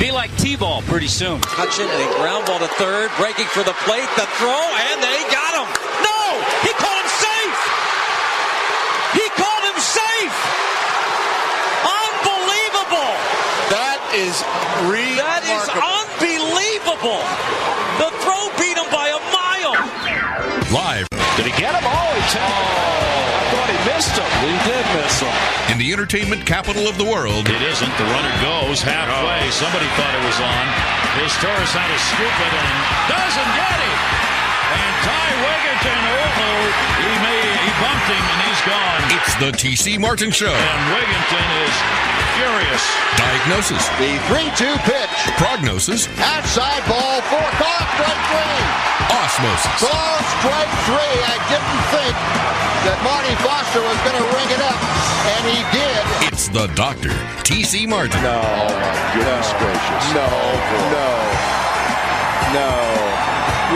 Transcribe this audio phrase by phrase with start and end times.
[0.00, 1.44] Be like T-ball pretty soon.
[1.44, 5.20] Hutchin and a ground ball to third, breaking for the plate, the throw, and they
[5.28, 5.68] got him.
[6.00, 7.58] No, he called him safe.
[9.12, 10.36] He called him safe.
[11.84, 13.12] Unbelievable.
[13.68, 14.40] That is
[14.88, 15.20] remarkable.
[15.20, 17.20] That is unbelievable.
[18.00, 19.76] The throw beat him by a mile.
[20.72, 21.84] Live Did he get him?
[21.84, 23.39] Oh, he took I
[23.70, 24.30] thought he missed him.
[24.42, 25.72] He did miss him.
[25.72, 27.48] in the entertainment capital of the world.
[27.48, 27.92] It isn't.
[27.98, 29.50] The runner goes halfway.
[29.50, 30.64] Somebody thought it was on.
[31.22, 32.74] His Torres had to scoop it and
[33.10, 33.98] doesn't get it.
[34.70, 36.62] And Ty Wigginton, oh,
[37.02, 39.02] he made, he bumped him and he's gone.
[39.18, 40.54] It's the TC Martin Show.
[40.54, 41.74] And Wigginton is
[42.40, 42.84] furious.
[43.20, 45.12] Diagnosis, The 3-2 pitch.
[45.36, 47.44] prognosis, Outside ball four.
[47.60, 48.64] Call strike three.
[49.20, 49.76] osmosis.
[49.84, 51.16] Call strike three.
[51.20, 52.14] I didn't think
[52.88, 54.78] that Marty Foster was going to ring it up,
[55.36, 56.00] and he did.
[56.32, 57.12] It's the doctor,
[57.44, 58.22] TC Martin.
[58.24, 58.40] No.
[58.40, 60.04] Oh my goodness gracious.
[60.16, 60.24] No.
[60.96, 61.08] No.
[62.56, 62.70] No.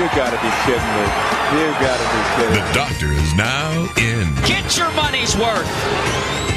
[0.01, 1.07] You gotta be kidding me.
[1.55, 2.61] You gotta be kidding me.
[2.65, 4.27] The doctor is now in.
[4.49, 5.69] Get your money's worth.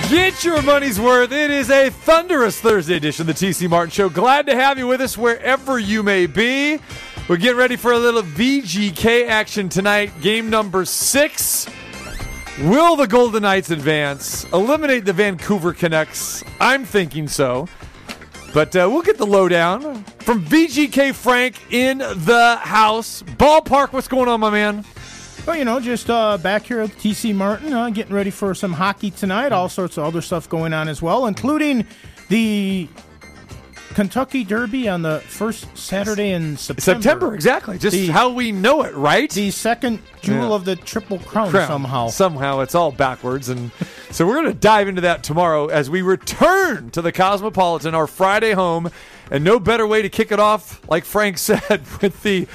[0.09, 1.33] Get your money's worth.
[1.33, 4.07] It is a thunderous Thursday edition of the TC Martin Show.
[4.07, 6.79] Glad to have you with us wherever you may be.
[7.27, 10.13] We're getting ready for a little VGK action tonight.
[10.21, 11.67] Game number six.
[12.61, 14.45] Will the Golden Knights advance?
[14.53, 16.41] Eliminate the Vancouver Canucks?
[16.61, 17.67] I'm thinking so.
[18.53, 23.23] But uh, we'll get the lowdown from VGK Frank in the house.
[23.23, 24.85] Ballpark, what's going on, my man?
[25.47, 28.73] Well, you know, just uh, back here at TC Martin, uh, getting ready for some
[28.73, 29.53] hockey tonight.
[29.53, 31.87] All sorts of other stuff going on as well, including
[32.27, 32.89] the
[33.93, 37.01] Kentucky Derby on the first Saturday in September.
[37.01, 37.77] September, exactly.
[37.77, 39.31] Just The- how we know it, right?
[39.31, 40.55] The second jewel Yeah.
[40.55, 41.67] of the Triple Crown, crown.
[41.67, 42.07] somehow.
[42.09, 43.47] Somehow it's all backwards.
[43.47, 43.71] And
[44.11, 48.05] so we're going to dive into that tomorrow as we return to the Cosmopolitan, our
[48.07, 48.91] Friday home.
[49.31, 52.47] And no better way to kick it off, like Frank said, with the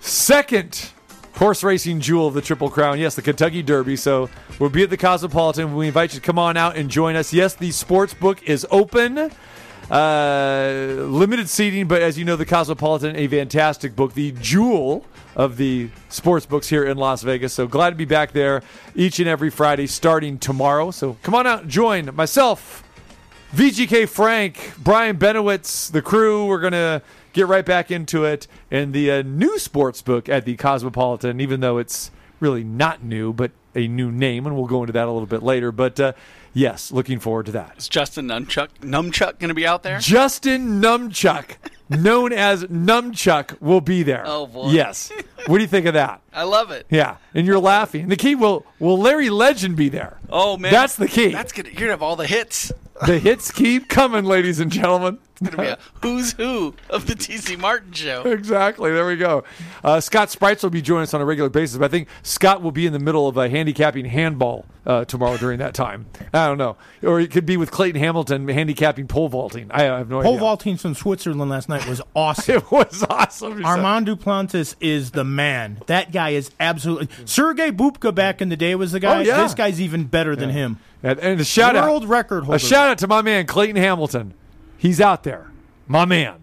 [0.00, 0.90] second
[1.34, 2.98] horse racing jewel of the Triple Crown.
[2.98, 3.96] Yes, the Kentucky Derby.
[3.96, 4.28] So
[4.58, 5.74] we'll be at the Cosmopolitan.
[5.74, 7.32] We invite you to come on out and join us.
[7.32, 9.30] Yes, the sports book is open.
[9.90, 15.04] Uh, limited seating, but as you know, the Cosmopolitan, a fantastic book, the jewel
[15.34, 17.52] of the sports books here in Las Vegas.
[17.52, 18.62] So glad to be back there
[18.94, 20.92] each and every Friday starting tomorrow.
[20.92, 22.84] So come on out and join myself,
[23.52, 26.46] VGK Frank, Brian Benowitz, the crew.
[26.46, 28.46] We're going to get right back into it.
[28.70, 32.10] And the uh, new sports book at the Cosmopolitan, even though it's
[32.40, 35.42] really not new, but a new name, and we'll go into that a little bit
[35.42, 35.70] later.
[35.70, 36.12] But uh,
[36.52, 37.74] yes, looking forward to that.
[37.78, 39.98] Is Justin Numchuck Numchuck going to be out there?
[39.98, 41.56] Justin Numchuck,
[41.88, 44.24] known as Numchuck, will be there.
[44.26, 44.70] Oh, boy.
[44.70, 45.12] Yes.
[45.46, 46.20] What do you think of that?
[46.32, 46.86] I love it.
[46.90, 48.08] Yeah, and you're laughing.
[48.08, 50.18] The key will will Larry Legend be there?
[50.28, 51.28] Oh man, That's the key.
[51.28, 52.72] That's gonna you're gonna have all the hits.
[53.06, 55.18] The hits keep coming, ladies and gentlemen.
[55.40, 58.22] It's gonna be a who's who of the TC Martin show.
[58.22, 58.90] Exactly.
[58.90, 59.44] There we go.
[59.82, 62.62] Uh, Scott Spreitzer will be joining us on a regular basis, but I think Scott
[62.62, 66.06] will be in the middle of a handicapping handball uh, tomorrow during that time.
[66.34, 69.70] I don't know, or it could be with Clayton Hamilton handicapping pole vaulting.
[69.70, 70.30] I have no Pole idea.
[70.30, 72.40] Pole vaulting from Switzerland last night was awesome.
[72.60, 73.64] It was awesome.
[73.64, 75.80] Armand Duplantis is the man.
[75.86, 77.08] That guy is absolutely.
[77.26, 79.18] Sergei Bubka back in the day was the guy.
[79.18, 79.42] Oh, yeah.
[79.42, 80.78] This guy's even better than him.
[81.02, 82.56] And, and a shout out, World record holder.
[82.56, 84.34] a shout out to my man Clayton Hamilton.
[84.80, 85.50] He's out there,
[85.86, 86.39] my man.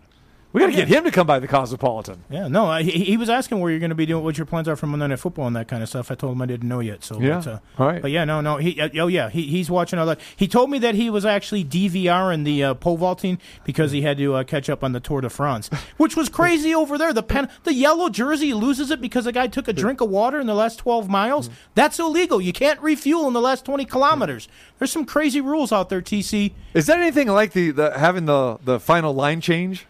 [0.54, 2.24] We got to get him to come by the Cosmopolitan.
[2.30, 4.46] Yeah, no, I- he, he was asking where you're going to be doing, what your
[4.46, 6.10] plans are for Monday Night Football and that kind of stuff.
[6.10, 7.04] I told him I didn't know yet.
[7.04, 8.02] So Yeah, uh, all right.
[8.02, 10.20] But yeah, no, no, he, uh, oh yeah, he, he's watching all that.
[10.36, 14.18] He told me that he was actually DVRing the uh, pole vaulting because he had
[14.20, 17.14] to uh, catch up on the Tour de France, which was crazy over there.
[17.14, 20.40] The pen, the yellow jersey loses it because a guy took a drink of water
[20.40, 21.50] in the last 12 miles.
[21.76, 22.40] That's illegal.
[22.42, 24.48] You can't refuel in the last 20 kilometers.
[24.80, 26.54] There's some crazy rules out there, TC.
[26.74, 29.86] Is that anything like the, the having the the final line change?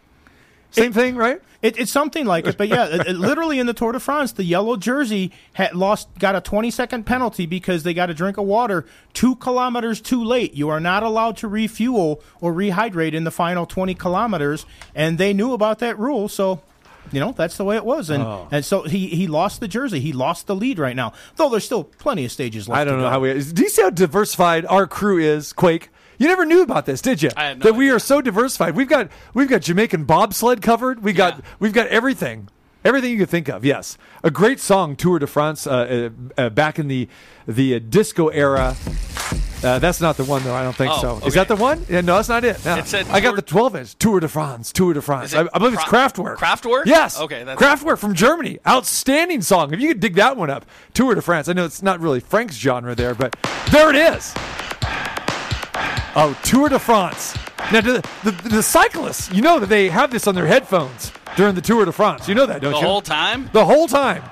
[0.72, 1.41] Same thing, right?
[1.61, 4.31] It, it's something like it, but yeah, it- it- literally in the Tour de France,
[4.33, 8.38] the yellow jersey had lost, got a 20 second penalty because they got a drink
[8.38, 10.53] of water two kilometers too late.
[10.53, 15.33] You are not allowed to refuel or rehydrate in the final 20 kilometers, and they
[15.33, 16.62] knew about that rule, so.
[17.09, 18.50] You know that's the way it was, and Oh.
[18.51, 20.01] and so he he lost the jersey.
[20.01, 21.47] He lost the lead right now, though.
[21.50, 22.81] There's still plenty of stages left.
[22.81, 23.31] I don't know how we.
[23.41, 25.88] Do you see how diversified our crew is, Quake?
[26.17, 27.29] You never knew about this, did you?
[27.37, 28.75] No that we are so diversified.
[28.75, 31.03] We've got we've got Jamaican bobsled covered.
[31.03, 31.41] We got Yeah.
[31.59, 32.49] we've got everything,
[32.83, 33.63] everything you could think of.
[33.63, 37.07] Yes, a great song, Tour de France, uh, uh, uh, back in the
[37.47, 38.75] the uh, disco era.
[39.63, 40.53] Uh, that's not the one, though.
[40.53, 41.09] I don't think Oh, so.
[41.15, 41.27] okay.
[41.27, 41.83] Is that the one?
[41.89, 42.63] Yeah, no, that's not it.
[42.63, 42.75] No.
[42.77, 45.33] It said I got the 12 inch Tour de France, Tour de France.
[45.33, 46.35] I, I believe it's Kraftwerk.
[46.37, 46.85] Kraftwerk?
[46.85, 47.19] Yes.
[47.19, 48.59] Okay, that's- Kraftwerk from Germany.
[48.67, 49.73] Outstanding song.
[49.73, 51.49] If you could dig that one up, Tour de France.
[51.49, 53.35] I know it's not really Frank's genre there, but
[53.71, 54.31] there it is.
[56.19, 57.35] Oh, Tour de France.
[57.71, 61.53] Now, the, the, the cyclists, you know that they have this on their headphones during
[61.53, 62.27] the Tour de France.
[62.27, 62.81] You know that, don't The you?
[62.81, 63.49] The whole time?
[63.53, 64.23] The whole time.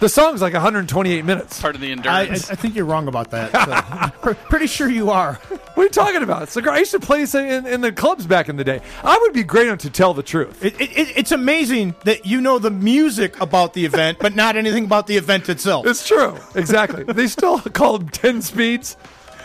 [0.00, 1.60] The song's like 128 minutes.
[1.60, 4.14] part of the I, I, I think you're wrong about that.
[4.24, 4.34] so.
[4.48, 5.38] Pretty sure you are.
[5.76, 6.44] What are you talking about?
[6.44, 8.80] It's like, I used to play this in, in the clubs back in the day.
[9.04, 10.64] I would be great enough to tell the truth.
[10.64, 14.56] It, it, it, it's amazing that you know the music about the event, but not
[14.56, 15.86] anything about the event itself.
[15.86, 16.34] It's true.
[16.54, 17.02] Exactly.
[17.04, 18.96] they still call them 10 speeds.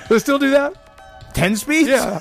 [0.07, 0.80] They still do that?
[1.33, 1.89] Ten speeds?
[1.89, 2.19] Yeah.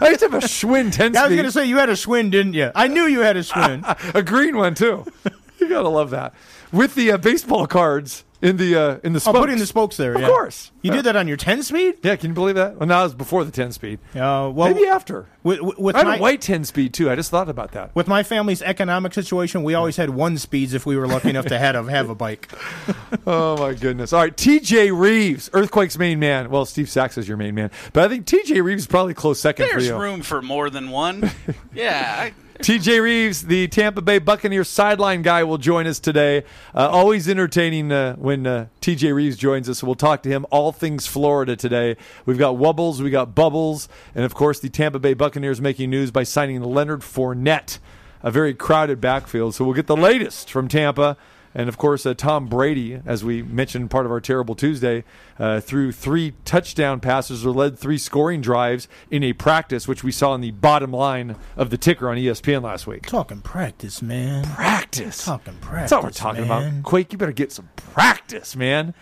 [0.00, 1.16] I used to have a Schwinn 10 speed.
[1.16, 2.70] I was going to say you had a Schwinn, didn't you?
[2.74, 3.84] I knew you had a Schwinn.
[4.14, 5.04] a green one, too.
[5.60, 6.34] You got to love that.
[6.72, 9.28] With the uh, baseball cards in the uh, in the spokes.
[9.28, 9.38] Oh, spokes.
[9.42, 10.10] putting the spokes there.
[10.12, 10.16] Yeah.
[10.16, 10.28] Of yeah.
[10.28, 10.70] course.
[10.82, 10.96] You Yeah.
[10.96, 11.94] did that on your ten speed?
[12.02, 12.76] Yeah, can you believe that?
[12.78, 14.00] Well, now it was before the 10 speed.
[14.14, 15.26] Uh, well, Maybe after.
[15.42, 17.10] with, with, with I had my a white 10 speed, too.
[17.10, 17.94] I just thought about that.
[17.94, 21.46] with my family's economic situation, we always had one speeds if we were lucky enough
[21.46, 22.48] to have, have a bike.
[23.26, 24.12] Oh my goodness!
[24.12, 24.90] All right, T.J.
[24.90, 26.50] Rives, Earthquake's main man.
[26.50, 28.60] Well, Steve Sachs is your main man, but I think T.J.
[28.60, 29.98] Rives is probably close second There's for you.
[30.00, 31.30] room for more than one.
[31.74, 32.14] yeah.
[32.18, 33.00] I, T.J.
[33.00, 36.44] Rives, the Tampa Bay Buccaneers sideline guy, will join us today.
[36.74, 39.12] Uh, always entertaining uh, when uh, T.J.
[39.12, 39.82] Rives joins us.
[39.82, 41.96] We'll talk to him all things Florida today.
[42.24, 46.10] We've got Wubbles, we got Bubbles, and of course the Tampa Bay Buccaneers making news
[46.10, 47.78] by signing Leonard Fournette.
[48.22, 51.16] A very crowded backfield, so we'll get the latest from Tampa.
[51.54, 55.04] And of course, uh, Tom Brady, as we mentioned, part of our terrible Tuesday,
[55.38, 60.10] uh, threw three touchdown passes or led three scoring drives in a practice, which we
[60.10, 63.06] saw in the bottom line of the ticker on ESPN last week.
[63.06, 64.44] Talking practice, man.
[64.44, 65.24] Practice.
[65.24, 65.90] Talking practice.
[65.90, 66.68] That's all we're talking man.
[66.78, 66.82] about.
[66.82, 68.92] Quake, you better get some practice, man.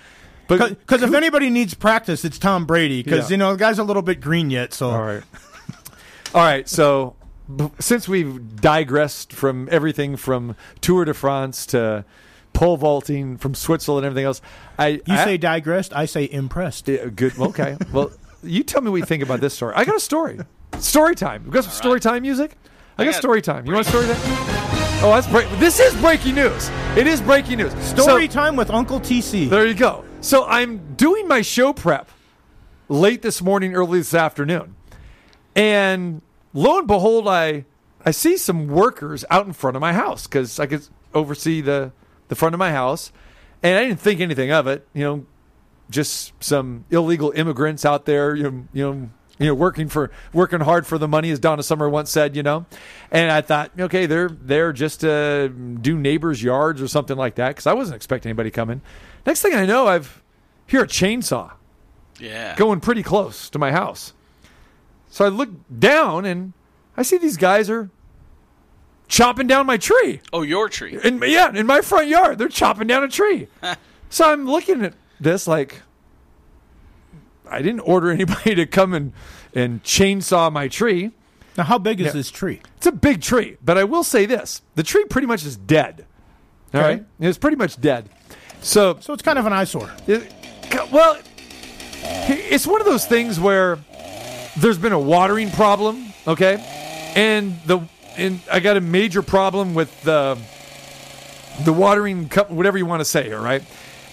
[0.48, 3.02] Because if anybody needs practice, it's Tom Brady.
[3.02, 3.34] Because Yeah.
[3.34, 4.74] you know the guy's a little bit green yet.
[4.74, 5.22] So all right,
[6.34, 6.68] all right.
[6.68, 7.16] So
[7.78, 12.04] since we've digressed from everything from Tour de France to
[12.52, 14.40] pole vaulting from Switzerland and everything else,
[14.78, 16.88] I you I- say digressed, I say impressed.
[16.88, 17.38] Yeah, good.
[17.38, 17.76] Okay.
[17.92, 18.10] well,
[18.42, 19.74] you tell me what you think about this story.
[19.76, 20.38] I got a story.
[20.78, 21.44] Story time.
[21.44, 22.56] We got some story time music.
[22.98, 23.66] I, I got got story time.
[23.66, 24.16] You want story time?
[25.04, 25.48] Oh, that's break.
[25.58, 26.70] This is breaking news.
[26.96, 27.72] It is breaking news.
[27.84, 29.48] Story So- time with Uncle TC.
[29.48, 30.04] There you go.
[30.20, 32.08] So I'm doing my show prep
[32.88, 34.76] late this morning, early this afternoon,
[35.56, 36.22] and
[36.52, 37.64] lo and behold, I
[38.04, 41.92] I see some workers out in front of my house because I could oversee the
[42.32, 43.12] the front of my house,
[43.62, 44.88] and I didn't think anything of it.
[44.94, 45.26] You know,
[45.90, 48.34] just some illegal immigrants out there.
[48.34, 49.10] You know, you know.
[49.38, 52.36] You know, working for working hard for the money, as Donna Summer once said.
[52.36, 52.66] You know,
[53.10, 57.48] and I thought, okay, they're they're just to do neighbors' yards or something like that
[57.48, 58.82] because I wasn't expecting anybody coming.
[59.26, 60.22] Next thing I know, I've
[60.66, 61.52] hear a chainsaw
[62.20, 62.54] yeah.
[62.56, 64.12] going pretty close to my house.
[65.08, 66.52] So I look down and
[66.96, 67.90] I see these guys are
[69.08, 70.20] chopping down my tree.
[70.32, 70.98] Oh, your tree.
[71.02, 73.48] In yeah, in my front yard, they're chopping down a tree.
[74.10, 75.82] so I'm looking at this like
[77.48, 79.12] I didn't order anybody to come and
[79.54, 81.10] and chainsaw my tree.
[81.58, 82.12] Now, how big is Yeah.
[82.12, 82.62] this tree?
[82.78, 86.06] It's a big tree, but I will say this: the tree pretty much is dead.
[86.72, 86.88] All Okay.
[86.88, 88.08] right, it's pretty much dead.
[88.62, 89.90] So So it's kind of an eyesore.
[90.06, 90.32] it-
[90.90, 91.18] well,
[92.02, 93.78] it's one of those things where
[94.56, 96.56] there's been a watering problem, okay,
[97.14, 97.80] and the
[98.16, 100.38] and I got a major problem with the
[101.64, 103.62] the watering cup, whatever you want to say, all right,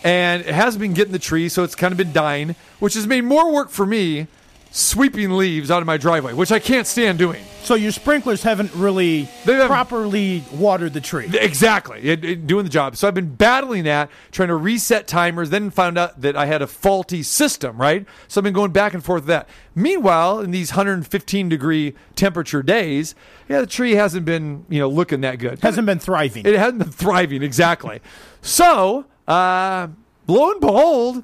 [0.03, 3.07] and it hasn't been getting the tree, so it's kind of been dying, which has
[3.07, 4.27] made more work for me
[4.71, 7.43] sweeping leaves out of my driveway, which I can't stand doing.
[7.63, 11.29] So your sprinklers haven't really haven't- properly watered the tree.
[11.33, 12.95] Exactly, it, it- doing the job.
[12.95, 15.49] So I've been battling that, trying to reset timers.
[15.49, 17.77] Then found out that I had a faulty system.
[17.77, 19.49] Right, so I've been going back and forth with that.
[19.75, 23.15] Meanwhile, in these 115 degree temperature days,
[23.47, 25.59] yeah, the tree hasn't been you know looking that good.
[25.61, 26.45] Hasn't been thriving.
[26.45, 27.99] It hasn't been thriving exactly.
[28.41, 29.87] so, uh,
[30.27, 31.23] lo and behold,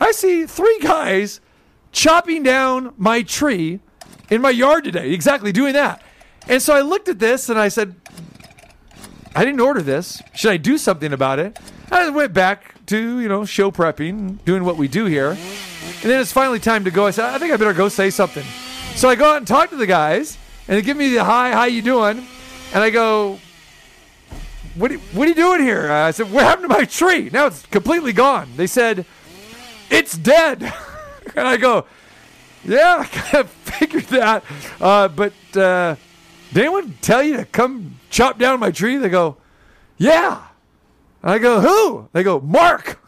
[0.00, 1.40] I see three guys
[1.92, 3.80] chopping down my tree
[4.30, 5.12] in my yard today.
[5.12, 6.02] Exactly doing that.
[6.48, 7.94] And so I looked at this and I said,
[9.34, 10.20] I didn't order this.
[10.34, 11.58] Should I do something about it?
[11.90, 15.30] I went back to, you know, show prepping, doing what we do here.
[15.30, 17.06] And then it's finally time to go.
[17.06, 18.44] I said, I think I better go say something.
[18.94, 20.36] So I go out and talk to the guys,
[20.68, 22.26] and they give me the hi, how you doing?
[22.74, 23.38] And I go,
[24.74, 25.90] what are, what are you doing here?
[25.90, 27.30] I said, what happened to my tree?
[27.32, 28.48] Now it's completely gone.
[28.56, 29.06] They said,
[29.90, 30.72] it's dead.
[31.36, 31.86] and I go,
[32.64, 34.44] yeah, I kind of figured that.
[34.80, 35.96] Uh, but uh,
[36.52, 38.96] did anyone tell you to come chop down my tree?
[38.96, 39.36] They go,
[39.96, 40.46] yeah.
[41.22, 42.08] And I go, who?
[42.12, 43.02] They go, Mark.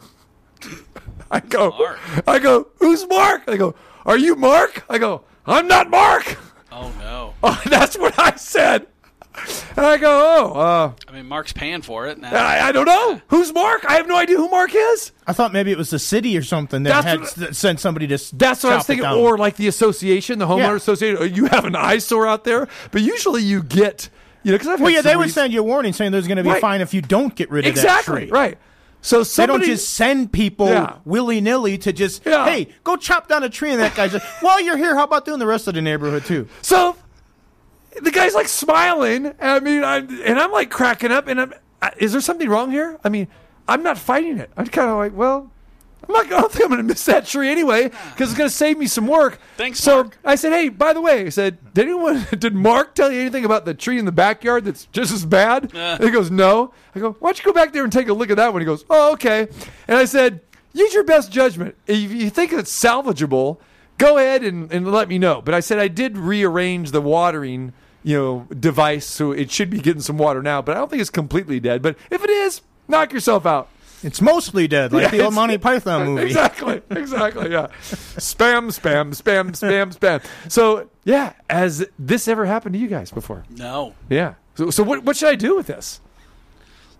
[1.31, 1.99] I go, Mark.
[2.27, 3.45] I go, who's Mark?
[3.45, 4.83] They go, are you Mark?
[4.89, 6.37] I go, I'm not Mark.
[6.71, 7.33] Oh no.
[7.43, 8.87] Oh, that's what I said.
[9.77, 12.17] And I go, oh, uh, I mean, Mark's paying for it.
[12.19, 12.33] Now.
[12.33, 13.21] I, I don't know.
[13.27, 13.83] Who's Mark?
[13.85, 15.11] I have no idea who Mark is.
[15.27, 17.79] I thought maybe it was the city or something that That's had what- s- sent
[17.79, 18.13] somebody to.
[18.15, 19.05] s- That's what I was thinking.
[19.07, 20.75] Or like the association, the homeowner Yeah.
[20.75, 21.21] association.
[21.21, 24.09] uh, You have an eyesore out there, but usually you get,
[24.43, 26.27] you know, because I've had well, yeah, they would send you a warning saying there's
[26.27, 26.57] going to be Right.
[26.57, 28.31] a fine if you don't get rid of that exactly tree.
[28.31, 28.57] right.
[29.01, 30.93] So They don't just send people Yeah.
[31.05, 32.43] willy nilly to just, Yeah.
[32.45, 33.69] hey, go chop down a tree.
[33.69, 36.25] And that guy's like, while you're here, how about doing the rest of the neighborhood
[36.25, 36.47] too?
[36.63, 36.95] So
[38.01, 39.33] the guy's like smiling.
[39.39, 41.27] I mean, I'm, and I'm like cracking up.
[41.27, 41.53] And I'm,
[41.97, 42.99] is there something wrong here?
[43.03, 43.27] I mean,
[43.67, 44.49] I'm not fighting it.
[44.57, 45.51] I'm kind of like, well,
[46.07, 46.25] I'm not.
[46.27, 48.77] I don't think I'm going to miss that tree anyway because it's going to save
[48.77, 49.39] me some work.
[49.57, 50.17] Thanks, So Mark.
[50.23, 53.45] I said, hey, by the way, I said, did anyone, did Mark tell you anything
[53.45, 55.75] about the tree in the backyard that's just as bad?
[55.75, 55.97] Uh.
[55.99, 56.73] And he goes, no.
[56.93, 58.61] I go, why don't you go back there and take a look at that one?
[58.61, 59.47] He goes, oh, okay.
[59.87, 60.41] And I said,
[60.73, 61.75] use your best judgment.
[61.87, 63.57] If you think it's salvageable,
[63.97, 65.41] go ahead and, and let me know.
[65.41, 67.73] But I said I did rearrange the watering,
[68.05, 70.61] you know, device so it should be getting some water now.
[70.61, 71.81] But I don't think it's completely dead.
[71.81, 73.67] But if it is, knock yourself out.
[74.03, 76.23] It's mostly dead, like Yeah, the old it's- Monty Python movie.
[76.27, 77.51] Exactly, exactly.
[77.51, 80.23] Yeah, spam, spam, spam, spam, spam.
[80.51, 83.43] So yeah, has this ever happened to you guys before?
[83.49, 83.95] no.
[84.09, 84.35] Yeah.
[84.55, 85.99] So, so what, what should I do with this?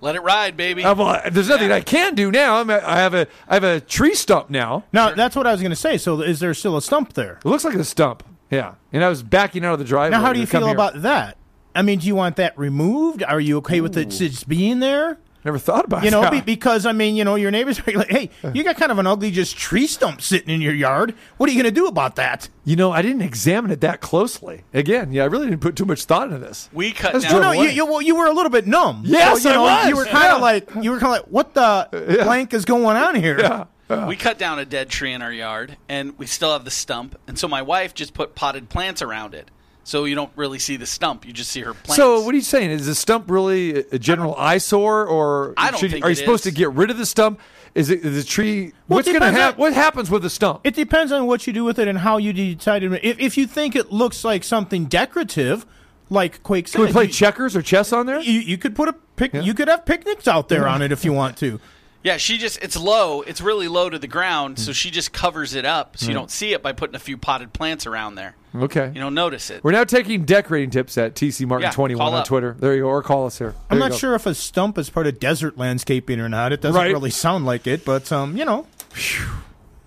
[0.01, 0.83] Let it ride, baby.
[0.83, 2.57] Uh, well, there's nothing I can do now.
[2.59, 4.83] I'm, I have a I have a tree stump now.
[4.91, 5.97] Now, that's what I was going to say.
[5.97, 7.39] So, is there still a stump there?
[7.43, 8.23] It looks like a stump.
[8.55, 10.17] Yeah, and I was backing out of the driveway.
[10.17, 10.73] Now, how do you feel here.
[10.73, 11.37] about that?
[11.75, 13.21] I mean, do you want that removed?
[13.23, 15.17] Are you okay with it just being there?
[15.43, 16.05] Never thought about it.
[16.05, 16.31] You know, that.
[16.31, 18.97] be, because I mean, you know, your neighbors are like, "Hey, you got kind of
[18.97, 21.13] an ugly just tree stump sitting in your yard.
[21.37, 24.01] What are you going to do about that?" You know, I didn't examine it that
[24.01, 24.63] closely.
[24.73, 26.67] Again, yeah, I really didn't put too much thought into this.
[26.73, 27.33] we cut Let's down.
[27.41, 29.03] drove No, no, you, you, well, you were a little bit numb.
[29.05, 29.89] Yes, so, you I know, was.
[29.89, 30.35] You were kind Yeah.
[30.35, 33.39] of like, you were kind of like, what the blank is going on here?
[33.39, 33.65] Yeah.
[33.87, 34.13] We oh.
[34.17, 37.19] cut down a dead tree in our yard, and we still have the stump.
[37.27, 39.51] And so my wife just put potted plants around it,
[39.83, 41.25] so you don't really see the stump.
[41.25, 41.95] You just see her plants.
[41.95, 42.71] So, what are you saying?
[42.71, 46.13] Is the stump really a- a general eyesore, or I don't should- think are you
[46.13, 46.53] it supposed is.
[46.53, 47.39] to get rid of the stump?
[47.75, 48.73] Is it is the tree?
[48.87, 49.59] Well, what's going to happen?
[49.59, 50.61] What happens with the stump?
[50.63, 52.79] It depends on what you do with it and how you decide.
[52.79, 55.65] to- If, if you think it looks like something decorative,
[56.09, 58.19] like Quake said, Can we play you, checkers or chess on there?
[58.21, 59.33] you, you could put a pic.
[59.33, 61.59] You could have picnics out there on it if you want to.
[62.05, 63.21] Yeah, she just it's low.
[63.23, 64.61] It's really low to the ground, Hmm.
[64.63, 67.17] so she just covers it up, so you don't see it by putting a few
[67.17, 68.35] potted plants around there.
[68.55, 68.91] Okay.
[68.95, 69.63] You don't notice it.
[69.65, 72.25] We're now taking decorating tips at TC Martin Yeah, 21 call on up.
[72.27, 72.55] Twitter.
[72.57, 73.49] There you go, or call us here.
[73.49, 73.97] There I'm you not go.
[73.97, 76.53] sure if a stump is part of desert landscaping or not.
[76.53, 76.93] It doesn't Right.
[76.93, 78.67] really sound like it, but um, you know.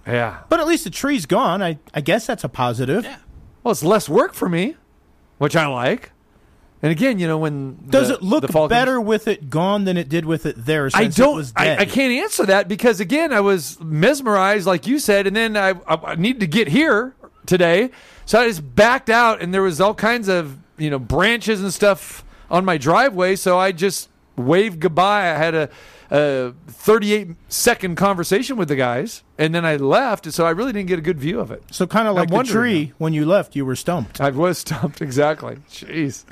[0.06, 0.38] Yeah.
[0.48, 1.62] But at least the tree's gone.
[1.62, 3.04] I I guess that's a positive.
[3.04, 3.16] Yeah.
[3.62, 4.76] Well, it's less work for me,
[5.38, 6.12] which I like.
[6.82, 9.97] And again, you know, when Does the- it look Falcons- better with it gone than
[9.97, 10.88] it did with it there?
[10.94, 11.32] I don't.
[11.32, 11.78] It was I, dead?
[11.80, 15.70] I can't answer that because again, I was mesmerized, like you said, and then I,
[15.70, 17.14] I, I needed to get here
[17.47, 17.90] today,
[18.26, 21.73] so I just backed out, and there was all kinds of you know branches and
[21.75, 25.23] stuff on my driveway, so I just waved goodbye.
[25.32, 25.68] I had a,
[26.11, 30.88] a 38 second conversation with the guys, and then I left, so I really didn't
[30.88, 31.62] get a good view of it.
[31.73, 34.20] So kind of like the wondering tree when you left, you were stumped.
[34.20, 35.56] I was stumped exactly.
[35.70, 36.25] Jeez.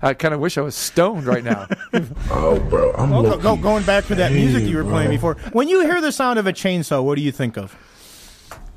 [0.00, 1.66] I kind of wish I was stoned right now.
[2.30, 5.34] Oh, bro, I'm Go, go, going back to that music you were Hey, playing before.
[5.52, 7.74] When you hear the sound of a chainsaw, what do you think of?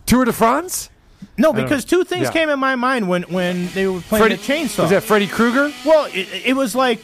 [0.06, 0.90] Tour de France?
[1.38, 2.32] No, because two things Yeah.
[2.32, 4.80] came in my mind when, when they were playing Freddy, the chainsaw.
[4.84, 5.72] Was that Freddy Krueger?
[5.86, 7.00] well, it, it was like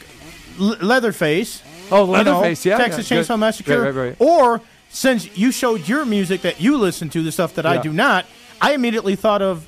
[0.58, 1.62] L- Leatherface.
[1.90, 2.76] Oh, you know, Leatherface, yeah.
[2.78, 3.36] Texas yeah, Chainsaw good.
[3.38, 3.82] Massacre.
[3.82, 4.16] Right, right, right.
[4.18, 4.60] Or
[4.90, 8.26] since you showed your music that you listen to, the stuff that I do not,
[8.60, 9.66] I immediately thought of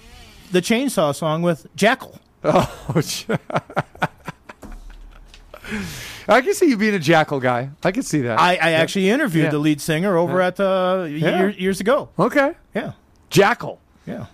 [0.50, 2.18] the chainsaw song with Jackyl.
[2.42, 3.00] Oh,
[6.28, 7.70] I can see you being a Jackyl guy.
[7.82, 8.38] I can see that.
[8.38, 9.50] I, I actually interviewed Yeah.
[9.50, 11.38] the lead singer over at uh, Yeah.
[11.38, 12.08] year, years ago.
[12.18, 12.54] okay.
[12.74, 12.92] Yeah,
[13.30, 13.78] Jackyl.
[14.06, 14.26] yeah.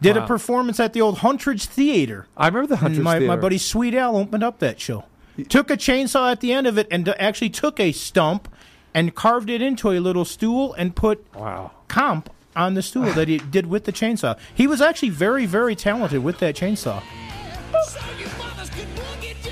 [0.00, 0.24] Did Wow.
[0.24, 2.26] a performance at the old Huntridge Theater.
[2.36, 3.36] I remember the And Hunters my, my Theater.
[3.40, 5.04] buddy Sweet Al opened up that show.
[5.48, 8.48] Took a chainsaw at the end of it and d- actually took a stump
[8.94, 11.70] and carved it into a little stool and put Wow.
[11.88, 14.36] comp on the stool that he did with the chainsaw.
[14.54, 17.02] He was actually very, very talented with that chainsaw.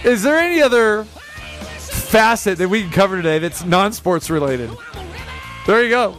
[0.05, 1.07] Is there any other
[2.11, 4.71] facet that we can cover today that's non-sports related?
[5.67, 6.19] There you go.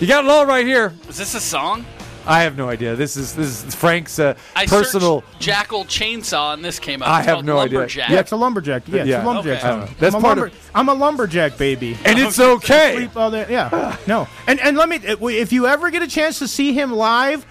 [0.00, 0.92] You got it all right here.
[1.08, 1.84] Is this a song?
[2.24, 2.94] I have no idea.
[2.94, 5.22] This is this is Frank's uh, I personal.
[5.40, 7.08] Jackyl Chainsaw, and this came up.
[7.08, 7.78] I It's have called no idea.
[7.80, 8.10] Lumberjack.
[8.10, 8.86] Yeah, it's a lumberjack.
[8.86, 9.60] Yeah, it's a lumberjack Okay.
[9.68, 9.80] song.
[9.82, 11.98] Uh, that's I'm a part lumber- I'm a lumberjack baby.
[12.04, 13.08] And it's okay.
[13.16, 13.46] All day.
[13.50, 14.28] Yeah, no.
[14.46, 14.96] And and let me,
[15.36, 17.44] if you ever get a chance to see him live,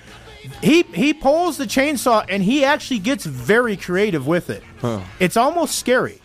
[0.64, 4.64] he he pulls the chainsaw and he actually gets very creative with it.
[5.20, 6.21] It's almost scary.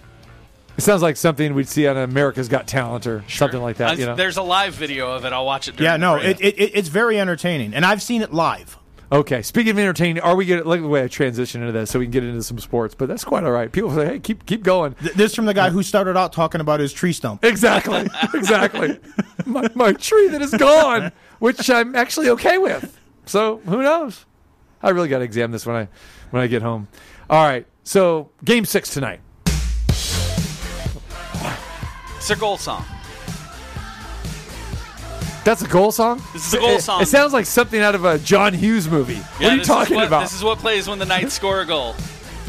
[0.76, 3.92] It sounds like something we'd see on America's Got Talent or something like that.
[3.92, 4.14] Uh, You know?
[4.14, 5.32] There's a live video of it.
[5.32, 5.76] I'll watch it.
[5.76, 8.76] During Yeah, no, the it, it, it it's very entertaining, and I've seen it live.
[9.10, 9.40] Okay.
[9.40, 11.98] Speaking of entertaining, are we getting look at the way I transition into this so
[12.00, 12.94] we can get into some sports?
[12.94, 13.70] But that's quite all right.
[13.70, 16.60] People say, "Hey, keep keep going." Th- This from the guy who started out talking
[16.60, 17.44] about his tree stump.
[17.44, 18.06] Exactly.
[18.34, 18.98] exactly.
[19.46, 22.98] my, my tree that is gone, which I'm actually okay with.
[23.26, 24.26] So who knows?
[24.82, 25.88] I really got to examine this when I
[26.30, 26.88] when I get home.
[27.30, 27.64] All right.
[27.84, 29.20] So game six tonight.
[32.26, 32.84] It's a goal song.
[35.44, 36.20] That's a goal song.
[36.32, 37.02] This is a goal It- song.
[37.02, 39.14] It, sounds like something out of a John Hughes movie.
[39.14, 40.22] Yeah, what are you talking what- about?
[40.22, 41.94] This is what plays when the Knights score a goal.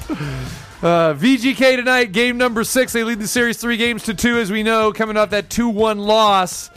[0.09, 2.91] Uh, VGK tonight, game number six.
[2.91, 5.69] They lead the series three games to two, as we know, coming off that 2
[5.69, 6.69] 1 loss.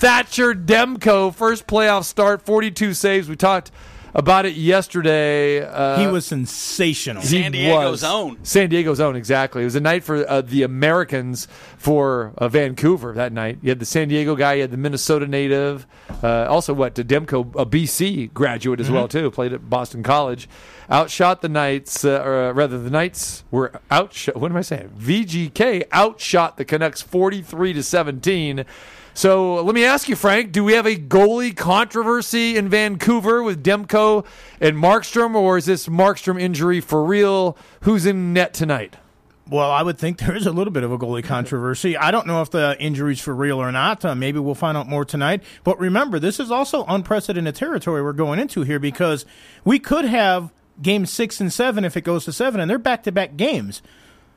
[0.00, 3.28] Thatcher Demko, first playoff start, 42 saves.
[3.28, 3.70] We talked
[4.14, 5.60] about it yesterday.
[5.62, 7.22] Uh, he was sensational.
[7.22, 8.04] he San Diego's was.
[8.04, 8.38] own.
[8.44, 9.62] San Diego's own, exactly.
[9.62, 11.46] It was a night for uh, the Americans
[11.76, 13.58] for uh, Vancouver that night.
[13.62, 15.86] You had the San Diego guy, you had the Minnesota native.
[16.22, 20.48] Uh, also, what, Demko, a BC graduate as well, too, played at Boston College.
[20.90, 24.36] Outshot the Knights, uh, or uh, rather, the Knights were outshot.
[24.36, 24.90] What am I saying?
[24.98, 28.64] VGK outshot the Canucks 43 to 17.
[29.18, 33.64] So let me ask you, Frank, do we have a goalie controversy in Vancouver with
[33.64, 34.24] Demko
[34.60, 37.58] and Markstrom, or is this Markstrom injury for real?
[37.80, 38.94] Who's in net tonight?
[39.50, 41.96] Well, I would think there is a little bit of a goalie controversy.
[41.96, 44.04] I don't know if the injury's for real or not.
[44.04, 45.42] Uh, maybe we'll find out more tonight.
[45.64, 49.26] But remember, this is also unprecedented territory we're going into here because
[49.64, 53.02] we could have game six and seven if it goes to seven, and they're back
[53.02, 53.82] to back games.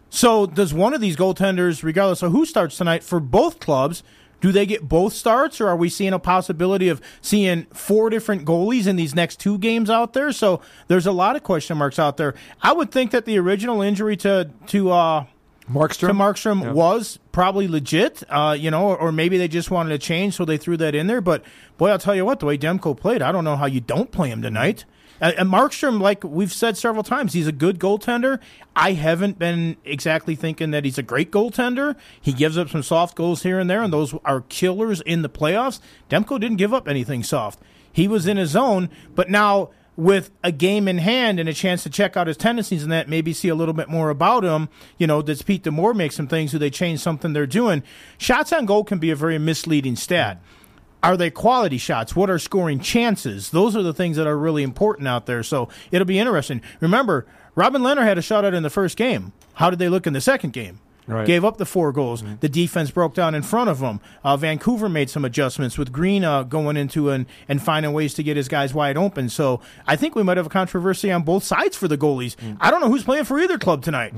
[0.09, 4.03] So, does one of these goaltenders, regardless of who starts tonight, for both clubs,
[4.41, 8.45] do they get both starts, or are we seeing a possibility of seeing four different
[8.45, 10.31] goalies in these next two games out there?
[10.31, 12.33] So, there's a lot of question marks out there.
[12.61, 15.25] I would think that the original injury to to uh,
[15.69, 16.07] Markstrom?
[16.07, 19.97] to Markstrom was probably legit, uh, you know, or, or maybe they just wanted to
[19.97, 21.21] change, so they threw that in there.
[21.21, 21.43] But
[21.77, 24.11] boy, I'll tell you what, the way Demko played, I don't know how you don't
[24.11, 24.85] play him tonight.
[25.21, 28.39] And Markstrom, like we've said several times, he's a good goaltender.
[28.75, 31.95] I haven't been exactly thinking that he's a great goaltender.
[32.19, 35.29] He gives up some soft goals here and there, and those are killers in the
[35.29, 35.79] playoffs.
[36.09, 37.59] Demko didn't give up anything soft.
[37.93, 41.83] He was in his zone, but now with a game in hand and a chance
[41.83, 44.69] to check out his tendencies and that, maybe see a little bit more about him.
[44.97, 46.51] You know, does Pete DeBoer make some things?
[46.51, 47.83] Do they change something they're doing?
[48.17, 50.41] Shots on goal can be a very misleading stat.
[51.03, 52.15] Are they quality shots?
[52.15, 53.49] What are scoring chances?
[53.49, 55.41] Those are the things that are really important out there.
[55.43, 56.61] So it'll be interesting.
[56.79, 59.33] Remember, Robin Lehner had a shutout in the first game.
[59.55, 60.79] How did they look in the second game?
[61.07, 61.25] Right.
[61.25, 62.23] Gave up the four goals.
[62.39, 63.99] The defense broke down in front of them.
[64.23, 68.23] Uh, Vancouver made some adjustments with Green uh, going into and, and finding ways to
[68.23, 69.27] get his guys wide open.
[69.27, 72.35] So I think we might have a controversy on both sides for the goalies.
[72.61, 74.13] I don't know who's playing for either club tonight.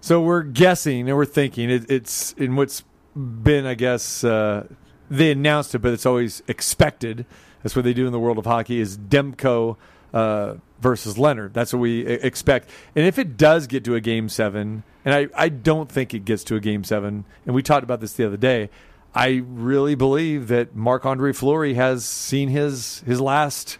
[0.00, 2.82] So we're guessing and we're thinking it, it's in what's
[3.14, 4.66] been, I guess, uh,
[5.12, 7.26] they announced it, but it's always expected.
[7.62, 9.76] That's what they do in the world of hockey is Demko
[10.14, 11.52] uh, versus Lehner.
[11.52, 12.70] That's what we expect.
[12.96, 16.24] And if it does get to a game seven, and I, I don't think it
[16.24, 18.70] gets to a game seven, and we talked about this the other day,
[19.14, 23.76] I really believe that Marc Andre Fleury has seen his his last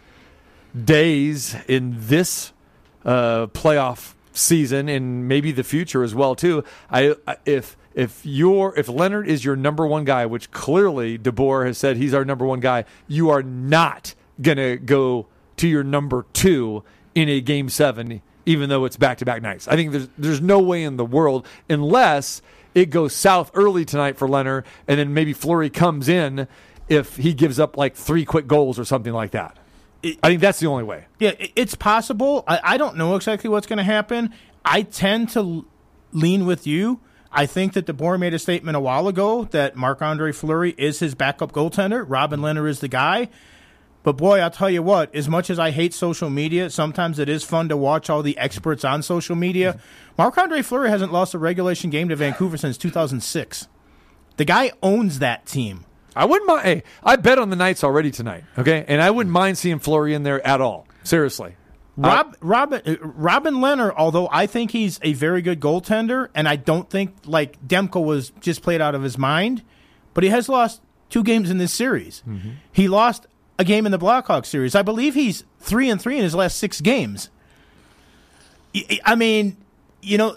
[0.79, 2.53] days in this
[3.03, 6.63] uh, playoff season and maybe the future as well too.
[6.91, 11.65] I, I if if your if Lehner is your number one guy, which clearly DeBoer
[11.65, 15.27] has said he's our number one guy, you are not gonna go
[15.57, 16.83] to your number two
[17.15, 19.67] in a game seven, even though it's back to back nights.
[19.67, 22.41] I think there's there's no way in the world unless
[22.73, 26.47] it goes south early tonight for Lehner, and then maybe Fleury comes in
[26.89, 29.57] if he gives up like three quick goals or something like that.
[30.21, 31.05] I think that's the only way.
[31.19, 32.43] Yeah, it's possible.
[32.45, 34.33] I, I don't know exactly what's going to happen.
[34.65, 35.65] I tend to
[36.11, 36.99] lean with you.
[37.35, 40.99] I think that DeBoer made a statement a while ago that Marc Andre Fleury is
[40.99, 42.05] his backup goaltender.
[42.07, 43.29] Robin Lehner is the guy.
[44.03, 47.29] But boy, I'll tell you what, as much as I hate social media, sometimes it
[47.29, 49.79] is fun to watch all the experts on social media.
[50.17, 53.67] Marc Andre Fleury hasn't lost a regulation game to Vancouver since 2006.
[54.35, 55.85] The guy owns that team.
[56.15, 56.65] I wouldn't mind.
[56.65, 58.43] Hey, I bet on the Knights already tonight.
[58.57, 60.85] Okay, and I wouldn't mind seeing Fleury in there at all.
[61.03, 61.55] Seriously.
[61.95, 66.55] Rob, Robin, uh, Robin Lehner, although I think he's a very good goaltender, and I
[66.55, 69.61] don't think like Demko was just played out of his mind,
[70.13, 72.23] but he has lost two games in this series.
[72.71, 73.27] He lost
[73.59, 74.73] a game in the Blackhawks series.
[74.73, 77.29] I believe he's three and three in his last six games.
[79.05, 79.57] I mean,
[80.01, 80.35] you know,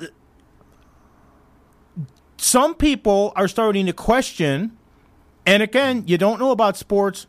[2.37, 4.77] some people are starting to question,
[5.47, 7.27] and again, you don't know about sports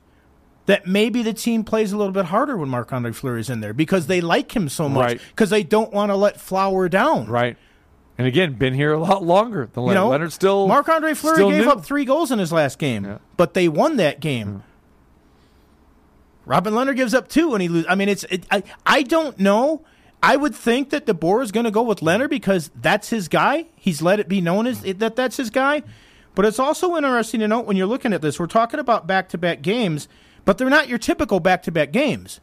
[0.67, 3.59] that maybe the team plays a little bit harder when Marc Andre Fleury is in
[3.59, 5.21] there because they like him so much Right.
[5.29, 7.27] because they don't want to let Flower down.
[7.27, 7.57] Right.
[8.17, 9.93] And again, been here a lot longer than You Lehner.
[9.93, 10.67] know, Lehner still.
[10.67, 11.71] Marc Andre Fleury gave new.
[11.71, 14.63] up three goals in his last game, but they won that game.
[16.45, 17.87] Robin Lehner gives up two and he loses.
[17.89, 19.83] I mean, it's it, I I don't know.
[20.23, 23.67] I would think that DeBoer is going to go with Lehner because that's his guy.
[23.75, 25.83] He's let it be known as that that's his guy.
[26.33, 29.61] But it's also interesting to note when you're looking at this, we're talking about back-to-back
[29.61, 30.07] games,
[30.47, 32.39] but they're not your typical back-to-back games.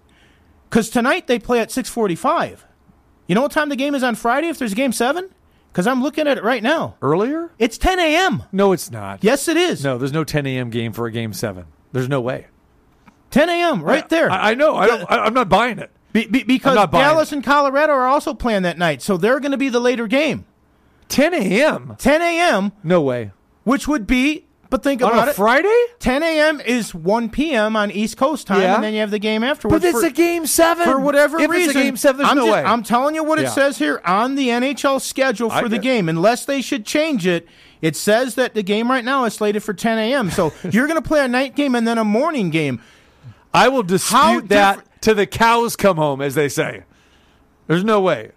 [0.68, 2.66] Because tonight they play at 6:45.
[3.26, 4.48] You know what time the game is on Friday?
[4.48, 5.30] If there's a game seven,
[5.72, 6.96] because I'm looking at it right now.
[7.00, 7.50] Earlier?
[7.58, 8.42] It's 10 a.m.
[8.52, 9.24] No, it's not.
[9.24, 9.82] Yes, it is.
[9.82, 10.68] No, there's no 10 a.m.
[10.68, 11.64] game for a game seven.
[11.92, 12.48] There's no way.
[13.30, 13.82] 10 a.m.
[13.82, 14.30] right there.
[14.30, 14.76] I, I know.
[14.76, 15.90] I don't, I, I'm not buying it.
[16.12, 19.16] Be, be, because I'm not buying Dallas and Colorado are also playing that night, so
[19.16, 20.44] they're going to be the later game.
[21.08, 21.96] 10 a.m.
[21.98, 22.72] 10 a.m.
[22.82, 23.32] No way.
[23.62, 25.34] Which would be, but think On about it.
[25.36, 25.74] Friday?
[26.00, 26.60] 10 a.m.
[26.60, 27.76] is 1 p.m.
[27.76, 28.74] on East Coast time, Yeah.
[28.74, 29.82] and then you have the game afterwards.
[29.82, 30.84] But it's for, a game seven.
[30.84, 31.70] for whatever if reason.
[31.70, 32.62] it's a game seven, there's I'm, no ju- way.
[32.64, 35.82] I'm telling you what it says here on the NHL schedule I for the get-
[35.82, 36.08] game.
[36.08, 37.46] Unless they should change it,
[37.82, 40.30] it says that the game right now is slated for 10 a.m.
[40.30, 42.80] So you're going to play a night game and then a morning game.
[43.52, 46.84] I will dispute How that different- to the cows come home, as they say.
[47.66, 48.32] There's no way.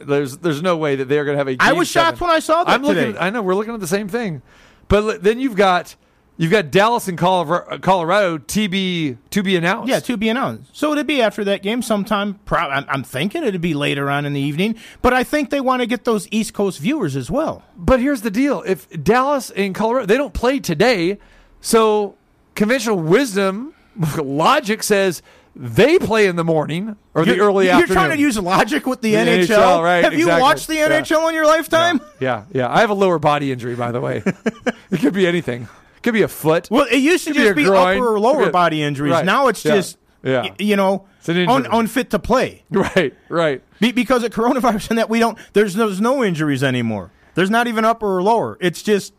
[0.00, 1.56] There's there's no way that they're going to have a.
[1.56, 2.28] Game I was shocked seven.
[2.28, 3.18] when I saw that I'm looking.
[3.18, 4.40] I know we're looking at the same thing,
[4.88, 5.96] but then you've got
[6.36, 9.88] you've got Dallas and uh, Colorado, Colorado TB to be announced.
[9.88, 10.70] Yeah, to be announced.
[10.76, 12.34] So it'd be after that game sometime.
[12.44, 15.60] Pro- I'm, I'm thinking it'd be later on in the evening, but I think they
[15.60, 17.62] want to get those East Coast viewers as well.
[17.76, 21.18] But here's the deal: if Dallas and Colorado they don't play today,
[21.60, 22.16] so
[22.54, 23.74] conventional wisdom,
[24.16, 25.22] logic says
[25.56, 27.94] they play in the morning or the You're- early You're afternoon.
[27.94, 29.46] trying to use logic with the, The NHL.
[29.56, 30.88] NHL, right, Have you watched the Yeah.
[31.00, 32.00] NHL in your lifetime?
[32.20, 32.68] Yeah, yeah.
[32.72, 34.22] I have a lower body injury, by the way.
[34.90, 35.62] it could be anything.
[35.96, 36.68] It could be a foot.
[36.70, 37.96] Well, it used to be just be, groin.
[37.98, 39.12] upper or lower a- body injuries.
[39.12, 39.24] Right.
[39.24, 39.74] Now it's Yeah.
[39.76, 40.40] just, Yeah.
[40.42, 42.64] y- you know, un- unfit to play.
[42.70, 43.62] Right, right.
[43.80, 47.12] Be- because of coronavirus and that we don't, there's, there's no injuries anymore.
[47.36, 48.58] There's not even upper or lower.
[48.60, 49.12] It's just,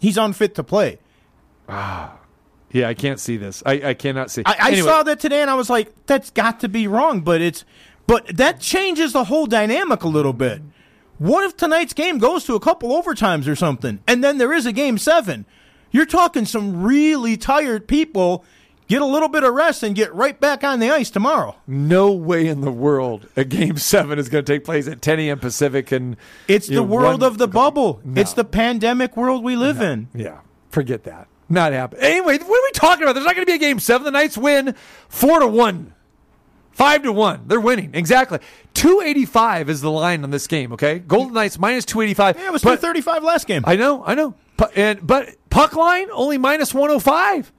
[0.00, 0.98] he's unfit to play.
[1.68, 2.12] Ah.
[2.74, 3.62] Yeah, I can't see this.
[3.64, 4.42] I, I cannot see.
[4.44, 7.20] I, I Anyway, saw that today and I was like, that's got to be wrong,
[7.20, 7.64] but it's
[8.06, 10.60] but that changes the whole dynamic a little bit.
[11.18, 14.66] What if tonight's game goes to a couple overtimes or something, and then there is
[14.66, 15.46] a game seven?
[15.92, 18.44] You're talking some really tired people
[18.88, 21.54] get a little bit of rest and get right back on the ice tomorrow.
[21.68, 25.20] No way in the world a game seven is going to take place at 10
[25.20, 25.38] a.m.
[25.38, 26.16] Pacific, and
[26.48, 28.00] It's the know, world one- of the bubble.
[28.04, 28.20] No.
[28.20, 30.08] It's the pandemic world we live in.
[30.12, 31.28] Yeah, forget that.
[31.48, 31.98] Not happen.
[32.00, 33.12] Anyway, what are we talking about?
[33.12, 34.04] There's not going to be a game seven.
[34.04, 34.74] The Knights win
[35.08, 35.92] four to one,
[36.72, 37.42] five to one.
[37.46, 38.38] They're winning exactly.
[38.72, 40.72] Two eighty five is the line on this game.
[40.72, 42.38] Okay, Golden Knights minus two eighty five.
[42.38, 43.62] Yeah, it was two thirty five last game.
[43.66, 44.34] I know, I know.
[44.74, 47.52] And but puck line only minus one hundred five.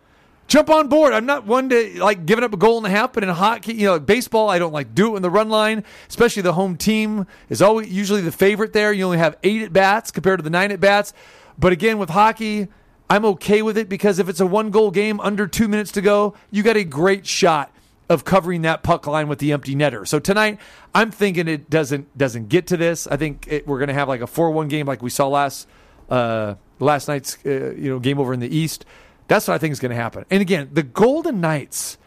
[0.47, 1.11] Jump on board.
[1.11, 3.73] I'm not one to like giving up a goal and a half, but in hockey,
[3.73, 5.83] you know, baseball, I don't like do it in the run line.
[6.07, 8.93] Especially the home team is always usually the favorite there.
[8.93, 11.13] You only have eight at bats compared to the nine at bats.
[11.57, 12.67] But again, with hockey,
[13.09, 16.01] I'm okay with it because if it's a one goal game under two minutes to
[16.01, 17.71] go, you got a great shot
[18.09, 20.07] of covering that puck line with the empty netter.
[20.07, 20.59] So tonight,
[20.93, 23.07] I'm thinking it doesn't doesn't get to this.
[23.07, 25.27] I think it, we're going to have like a four one game like we saw
[25.27, 25.67] last
[26.09, 28.85] uh, last night's uh, you know game over in the East.
[29.27, 30.25] That's what I think is going to happen.
[30.29, 31.97] And again, the Golden Knights,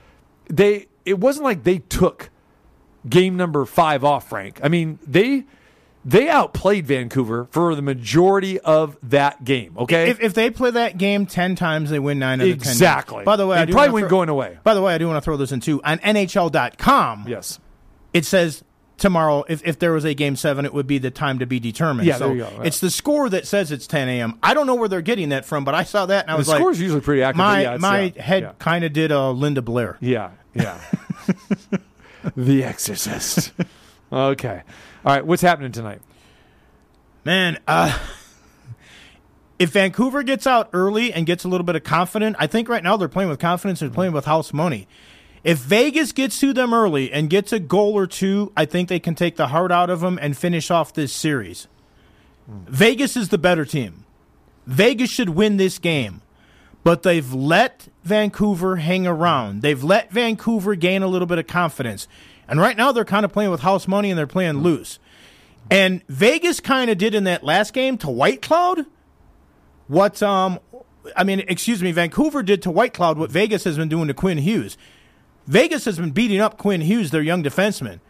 [0.49, 2.31] they it wasn't like they took
[3.09, 4.29] game number five off.
[4.29, 5.45] Frank, I mean they
[6.09, 9.75] they outplayed Vancouver for the majority of that game.
[9.77, 12.71] Okay, If, if they play that game ten times, they win nine out of ten.
[12.73, 13.25] Exactly.
[13.25, 14.59] By the way, I They do probably win going away.
[14.65, 15.83] By the way, I do want to throw this in too.
[15.85, 17.61] On NHL.com, yes,
[18.15, 18.65] it says
[18.97, 21.61] tomorrow if, if there was a game seven, it would be the time to be
[21.61, 22.07] determined.
[22.09, 22.63] Yeah, so there you go, yeah.
[22.65, 24.39] It's the score that says it's 10 a.m.
[24.43, 26.39] I don't know where they're getting that from, but I saw that and I the
[26.39, 27.37] was like, score's usually pretty accurate.
[27.37, 29.99] my yeah, my head kind of did a Linda Blair.
[30.01, 30.81] Yeah, yeah.
[32.37, 33.53] the Exorcist.
[34.11, 34.63] Okay.
[35.09, 35.25] All right.
[35.25, 36.03] What's happening tonight?
[37.25, 37.99] Man, uh,
[39.59, 42.85] if Vancouver gets out early and gets a little bit of confidence, I think right
[42.85, 43.81] now they're playing with confidence.
[43.81, 44.87] They're playing with house money.
[45.43, 49.01] If Vegas gets to them early and gets a goal or two, I think they
[49.01, 51.69] can take the heart out of them and finish off this series.
[52.47, 54.05] Vegas is the better team.
[54.67, 56.21] Vegas should win this game,
[56.85, 59.63] but they've let Vancouver hang around.
[59.63, 62.07] They've let Vancouver gain a little bit of confidence.
[62.49, 64.99] And right now they're kind of playing with house money and they're playing loose.
[65.71, 68.87] And Vegas kind of did in that last game to Whitecloud
[69.87, 70.59] what um
[71.17, 74.39] I mean, excuse me, Vancouver did to Whitecloud what Vegas has been doing to Quinn
[74.39, 74.77] Hughes.
[75.47, 78.01] Vegas has been beating up Quinn Hughes, their young defenseman.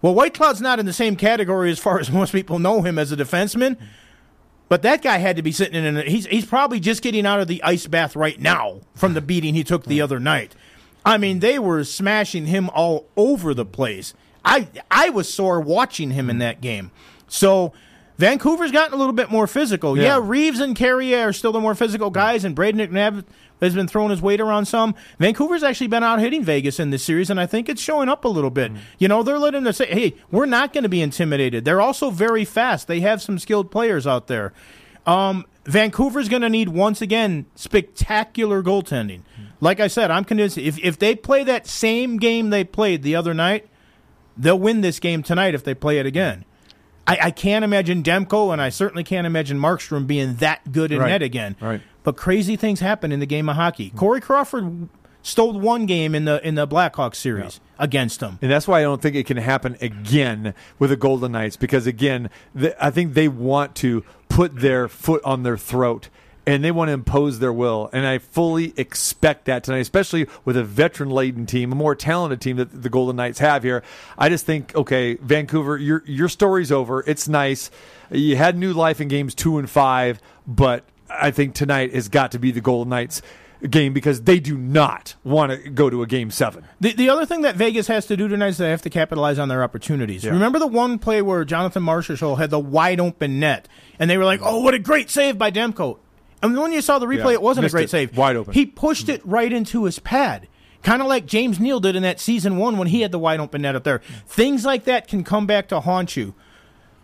[0.00, 3.12] Well, Whitecloud's not in the same category as far as most people know him as
[3.12, 3.78] a defenseman,
[4.68, 5.96] but that guy had to be sitting in.
[5.96, 9.20] A, he's he's probably just getting out of the ice bath right now from the
[9.20, 10.54] beating he took the other night.
[11.04, 14.14] I mean, they were smashing him all over the place.
[14.44, 16.90] I I was sore watching him in that game.
[17.28, 17.72] So
[18.18, 19.96] Vancouver's gotten a little bit more physical.
[19.96, 20.20] Yeah, Yeah.
[20.22, 23.24] Reaves and Carrier are still the more physical guys, and Brayden McNabb
[23.60, 24.94] has been throwing his weight around some.
[25.18, 28.24] Vancouver's actually been out hitting Vegas in this series, and I think it's showing up
[28.24, 28.72] a little bit.
[28.98, 31.64] You know, they're letting us say, hey, we're not going to be intimidated.
[31.64, 32.88] They're also very fast.
[32.88, 34.52] They have some skilled players out there.
[35.06, 39.22] Um, Vancouver's going to need, once again, spectacular goaltending.
[39.62, 43.14] Like I said, I'm convinced if, if they play that same game they played the
[43.14, 43.68] other night,
[44.36, 46.44] they'll win this game tonight if they play it again.
[47.06, 50.98] I, I can't imagine Demko, and I certainly can't imagine Markstrom being that good in
[50.98, 51.10] Right.
[51.10, 51.54] net again.
[51.60, 51.80] Right.
[52.02, 53.90] But crazy things happen in the game of hockey.
[53.90, 54.88] Corey Crawford
[55.22, 58.40] stole one game in the in the Blackhawks series against them.
[58.42, 61.86] And that's why I don't think it can happen again with the Golden Knights because
[61.86, 66.08] again, th I think they want to put their foot on their throat
[66.46, 67.88] and they want to impose their will.
[67.92, 72.40] And I fully expect that tonight, especially with a veteran laden team, a more talented
[72.40, 73.82] team that the Golden Knights have here.
[74.18, 77.04] I just think, okay, Vancouver, your your story's over.
[77.06, 77.70] It's nice.
[78.10, 82.32] You had new life in games two and five, but I think tonight has got
[82.32, 83.22] to be the Golden Knights
[83.70, 86.64] game because they do not want to go to a game seven.
[86.80, 89.38] The, the other thing that Vegas has to do tonight is they have to capitalize
[89.38, 90.26] on their opportunities.
[90.26, 94.24] Remember the one play where Jonathan Marchessault had the wide open net, and they were
[94.24, 95.98] like, "Oh, what a great save by Demko!"
[96.42, 97.90] And when you saw the replay, Yeah, it wasn't a great it.
[97.90, 98.16] save.
[98.16, 98.52] Wide open.
[98.52, 99.30] He pushed it mm-hmm.
[99.30, 100.48] right into his pad.
[100.82, 103.38] Kind of like James Neal did in that season one when he had the wide
[103.38, 104.00] open net up there.
[104.26, 106.34] Things like that can come back to haunt you.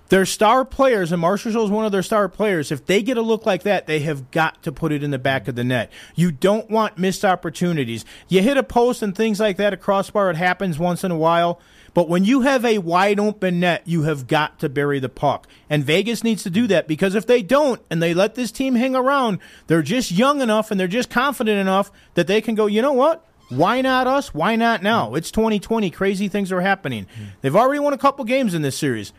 [0.08, 2.72] Their star players, and Marchessault is one of their star players.
[2.72, 5.18] If they get a look like that, they have got to put it in the
[5.18, 5.92] back of the net.
[6.14, 8.06] You don't want missed opportunities.
[8.26, 11.16] You hit a post and things like that, a crossbar, it happens once in a
[11.16, 11.60] while.
[11.98, 15.48] But when you have a wide open net, you have got to bury the puck.
[15.68, 18.76] And Vegas needs to do that because if they don't and they let this team
[18.76, 22.66] hang around, they're just young enough and they're just confident enough that they can go,
[22.66, 23.26] you know what?
[23.48, 24.32] Why not us?
[24.32, 25.16] Why not now?
[25.16, 25.90] It's 2020.
[25.90, 27.08] Crazy things are happening.
[27.16, 27.24] Hmm.
[27.40, 29.12] They've already won a couple games in this series.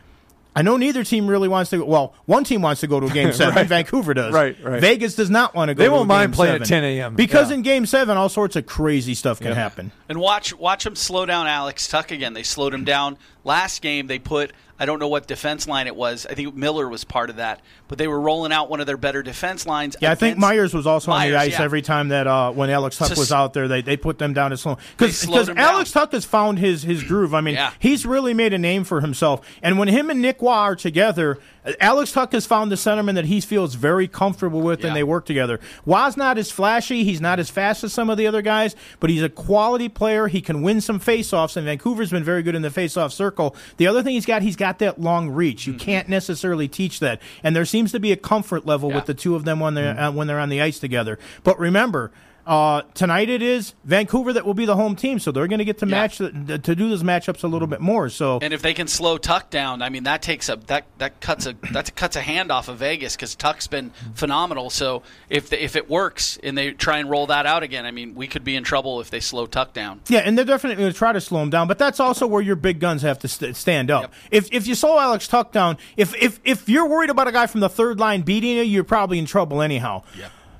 [0.54, 1.84] I know neither team really wants to go.
[1.84, 3.54] Well, one team wants to go to a game seven.
[3.54, 3.66] Right.
[3.66, 4.32] Vancouver does.
[4.34, 4.80] Right, right.
[4.80, 6.84] Vegas does not want to go They to won't a mind game playing at 10
[6.84, 7.14] a.m..
[7.14, 7.56] Because Yeah.
[7.56, 9.92] in game seven, all sorts of crazy stuff can happen.
[10.08, 12.32] And watch watch them slow down Alex Tuch again.
[12.34, 14.06] They slowed him down last game.
[14.06, 16.26] They put I don't know what defense line it was.
[16.28, 18.96] I think Miller was part of that, but they were rolling out one of their
[18.96, 19.94] better defense lines.
[20.00, 21.62] Yeah, I think Myers was also on the ice yeah.
[21.62, 24.32] every time that uh, when Alex Tuch So was out there, they, they put them
[24.32, 25.58] down to slow because him down.
[25.58, 27.34] Alex Tuch has found his his groove.
[27.34, 27.72] I mean, Yeah.
[27.78, 29.46] he's really made a name for himself.
[29.62, 31.38] And when him and Nick Roy are together,
[31.78, 34.88] Alex Tuch has found the centerman that he feels very comfortable with, Yeah.
[34.88, 35.60] and they work together.
[35.84, 39.10] Roy's not as flashy, he's not as fast as some of the other guys, but
[39.10, 40.28] he's a quality player.
[40.28, 43.54] He can win some faceoffs, and Vancouver's been very good in the faceoff circle.
[43.76, 45.66] The other thing he's got, he's got that long reach.
[45.66, 48.94] You can't necessarily teach that, and there seems to be a comfort level Mm-hmm.
[48.94, 48.96] Yeah.
[48.96, 51.18] with the two of them when they're uh, when they're on the ice together.
[51.44, 52.10] But remember.
[52.46, 55.64] Uh, tonight it is Vancouver that will be the home team, so they're going to
[55.64, 55.90] get to Yeah.
[55.90, 58.08] match the, to do those matchups a little bit more.
[58.08, 61.20] So And if they can slow Tuch down, I mean that takes a that that
[61.20, 64.70] cuts a that cuts a hand off of Vegas because Tuch's been phenomenal.
[64.70, 67.90] So if the, if it works and they try and roll that out again, I
[67.90, 70.00] mean we could be in trouble if they slow Tuch down.
[70.08, 72.42] Yeah, and they're definitely going to try to slow him down, but that's also where
[72.42, 74.02] your big guns have to st- stand up.
[74.02, 74.12] Yep.
[74.30, 77.46] If if you slow Alex Tuch down, if if if you're worried about a guy
[77.46, 80.02] from the third line beating you, you're probably in trouble anyhow.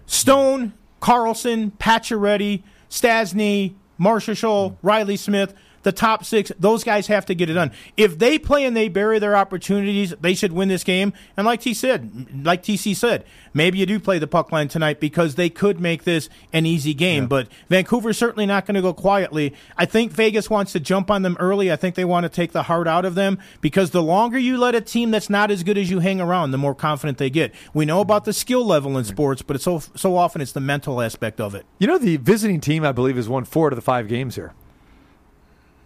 [0.06, 5.54] Stone, Karlsson, Pacioretty, Stastny, Marcia Scholl, Reilly Smith.
[5.82, 7.72] The top six, those guys have to get it done.
[7.96, 11.12] If they play and they bury their opportunities, they should win this game.
[11.36, 15.00] And like T said, like TC said, maybe you do play the puck line tonight
[15.00, 17.26] because they could make this an easy game.
[17.26, 19.54] But Vancouver's certainly not going to go quietly.
[19.78, 21.72] I think Vegas wants to jump on them early.
[21.72, 24.58] I think they want to take the heart out of them because the longer you
[24.58, 27.30] let a team that's not as good as you hang around, the more confident they
[27.30, 27.54] get.
[27.72, 30.60] We know about the skill level in sports, but it's so so often it's the
[30.60, 31.64] mental aspect of it.
[31.78, 34.34] You know, the visiting team, I believe, has won four out of the five games
[34.34, 34.52] here.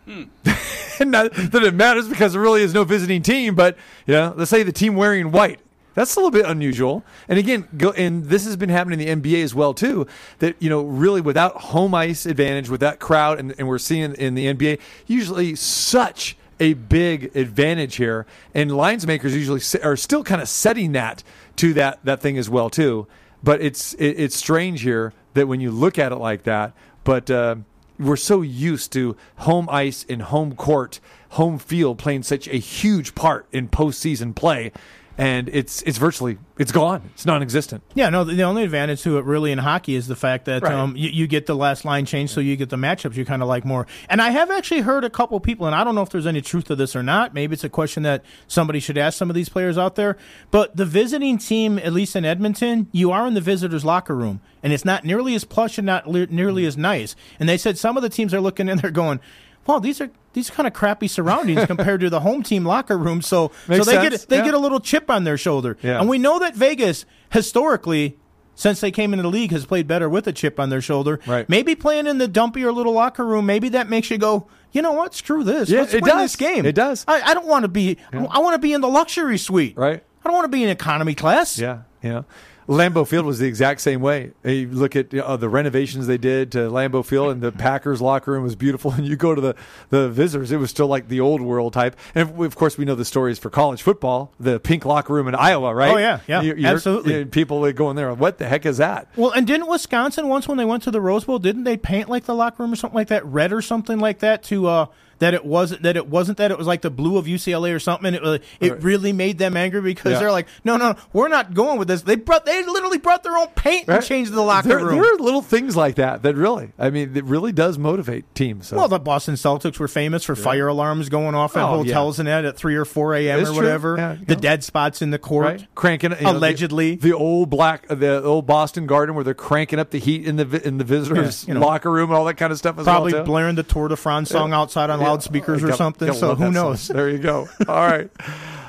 [0.07, 0.31] And
[1.11, 4.51] not that it matters because there really is no visiting team, but you know, let's
[4.51, 5.61] say the team wearing white.
[5.95, 7.05] That's a little bit unusual.
[7.29, 10.07] And again, go, and this has been happening in the NBA as well too.
[10.40, 14.14] That you know, really without home ice advantage, with that crowd, and, and we're seeing
[14.14, 20.25] in the NBA usually such a big advantage here, and lines makers usually are still
[20.25, 21.23] kind of setting that
[21.57, 23.07] to that that thing as well too.
[23.43, 26.73] But it's it, it's strange here that when you look at it like that,
[27.05, 27.31] but.
[27.31, 27.57] Uh,
[27.98, 33.14] we're so used to home ice and home court, home field playing such a huge
[33.14, 34.72] part in postseason play,
[35.16, 37.03] and it's it's virtually it's gone.
[37.14, 37.83] It's non-existent.
[37.94, 38.22] Yeah, no.
[38.24, 40.72] The, only advantage to it really in hockey is the fact that Right.
[40.72, 43.42] um, you, you get the last line change, so you get the matchups you kind
[43.42, 43.87] of like more.
[44.09, 46.40] And I have actually heard a couple people, and I don't know if there's any
[46.40, 47.35] truth to this or not.
[47.35, 50.16] Maybe it's a question that somebody should ask some of these players out there.
[50.50, 54.40] But the visiting team, at least in Edmonton, you are in the visitors' locker room,
[54.62, 57.16] and it's not nearly as plush and not le- nearly as nice.
[57.40, 59.20] And they said some of the teams are looking in there going,
[59.66, 63.23] "Well, these are." These kind of crappy surroundings compared to the home team locker room.
[63.23, 64.44] So, Makes so they sense, get they yeah.
[64.44, 65.79] get a little chip on their shoulder.
[65.83, 65.99] Yeah.
[66.01, 68.18] And we know that Vegas historically.
[68.57, 71.18] Since they came into the league, has played better with a chip on their shoulder.
[71.27, 71.49] Right.
[71.49, 74.92] Maybe playing in the dumpier little locker room, maybe that makes you go, you know
[74.92, 75.12] what?
[75.12, 75.68] Screw this.
[75.68, 76.23] Yeah, Let's it win does.
[76.23, 76.64] this game.
[76.64, 77.05] It does.
[77.09, 77.99] I, I don't want to be.
[78.12, 79.77] I want to be in the luxury suite.
[79.77, 80.05] Right.
[80.25, 81.59] I don't want to be in economy class.
[81.59, 82.23] Yeah, yeah.
[82.68, 84.33] Lambeau Field was the exact same way.
[84.42, 88.33] You look at uh, the renovations they did to Lambeau Field, and the Packers locker
[88.33, 88.92] room was beautiful.
[88.92, 89.55] And you go to the,
[89.90, 91.96] the visitors, it was still like the old world type.
[92.14, 95.35] And of- course, we know the stories for college football, the pink locker room in
[95.35, 95.92] Iowa, right?
[95.94, 97.18] Oh, yeah, yeah, You- absolutely.
[97.18, 99.09] you- people would go in there, what the heck is that?
[99.16, 102.09] Well, and didn't Wisconsin once when they went to the Rose Bowl, didn't they paint
[102.09, 104.87] like the locker room or something like that, red or something like that to uh
[105.18, 107.79] that it wasn't that it wasn't that it was like the blue of UCLA or
[107.79, 108.14] something.
[108.14, 108.83] It uh, it Right.
[108.83, 110.18] really made them angry because Yeah.
[110.20, 112.03] they're like, no, no, we're not going with this.
[112.03, 114.96] They brought they literally brought their own paint and changed the locker there, room.
[115.00, 118.68] There are little things like that that really, I mean, it really does motivate teams.
[118.68, 118.77] So.
[118.77, 122.29] well, the Boston Celtics were famous for fire alarms going off at Oh, hotels and
[122.29, 123.40] that at three or four a.m.
[123.40, 123.96] It's or whatever.
[123.96, 124.40] Yeah, the yeah.
[124.40, 125.66] dead spots in the court, right?
[125.74, 126.96] Cranking you know, allegedly.
[126.96, 130.66] the, old black, the old Boston Garden where they're cranking up the heat in the
[130.66, 131.66] in the visitors' Yeah, you know.
[131.66, 133.24] locker room and all that kind of stuff as Probably well.
[133.24, 135.04] blaring the Tour de France song outside on Yeah.
[135.05, 136.12] Loudspeakers I or something.
[136.12, 136.53] So who that song.
[136.53, 136.88] knows?
[136.88, 137.49] There you go.
[137.69, 138.11] All right.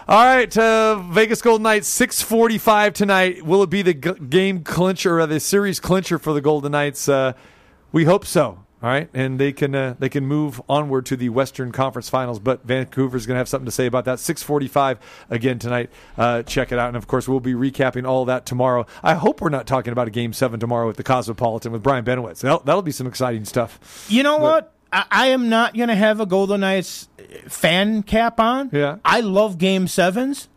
[0.07, 3.41] All right, uh, Vegas Golden Knights, six forty-five tonight.
[3.43, 7.09] Will it be the g- game clincher or the series clincher for the Golden Knights?
[7.09, 7.33] Uh,
[7.91, 8.59] we hope so.
[8.83, 12.37] All right, and they can uh, they can move onward to the Western Conference Finals.
[12.37, 14.19] But Vancouver's going to have something to say about that.
[14.19, 14.99] Six forty-five
[15.31, 15.89] again tonight.
[16.15, 18.85] Uh, check it out, and of course we'll be recapping all that tomorrow.
[19.01, 22.05] I hope we're not talking about a Game Seven tomorrow with the Cosmopolitan with Brian
[22.05, 22.41] Benowitz.
[22.41, 24.05] That'll, that'll be some exciting stuff.
[24.07, 24.74] You know what?
[24.95, 27.09] I, I am not going to have a Golden Knights
[27.47, 28.69] fan cap on.
[28.71, 28.97] Yeah.
[29.03, 30.47] I love Game Sevens.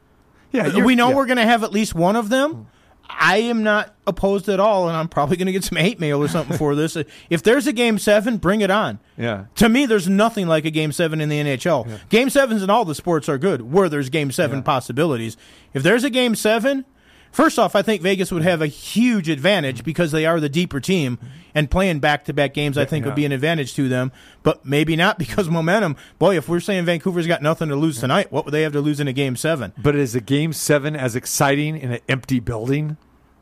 [0.53, 1.16] Yeah, Uh, we know yeah.
[1.16, 2.68] we're going to have at least one of them.
[3.11, 6.22] I am not opposed at all, and I'm probably going to get some hate mail
[6.22, 6.96] or something for this.
[7.31, 8.98] If there's a Game Seven, bring it on.
[9.16, 9.46] Yeah.
[9.57, 12.09] To me, there's nothing like a Game Seven in the NHL.
[12.11, 13.72] Game Sevens in all the sports are good.
[13.72, 15.37] Where there's Game Seven possibilities,
[15.74, 16.85] if there's a Game Seven,
[17.33, 20.81] first off, I think Vegas would have a huge advantage because they are the deeper
[20.81, 21.19] team,
[21.55, 23.09] and playing back to back games, I think, Yeah.
[23.11, 24.12] would be an advantage to them.
[24.43, 25.97] But maybe not because momentum.
[26.19, 28.81] Boy, if we're saying Vancouver's got nothing to lose tonight, what would they have to
[28.81, 29.73] lose in a Game Seven?
[29.79, 32.97] But is a game seven as exciting in an empty building?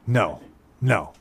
[0.07, 0.41] No,
[0.81, 1.13] no,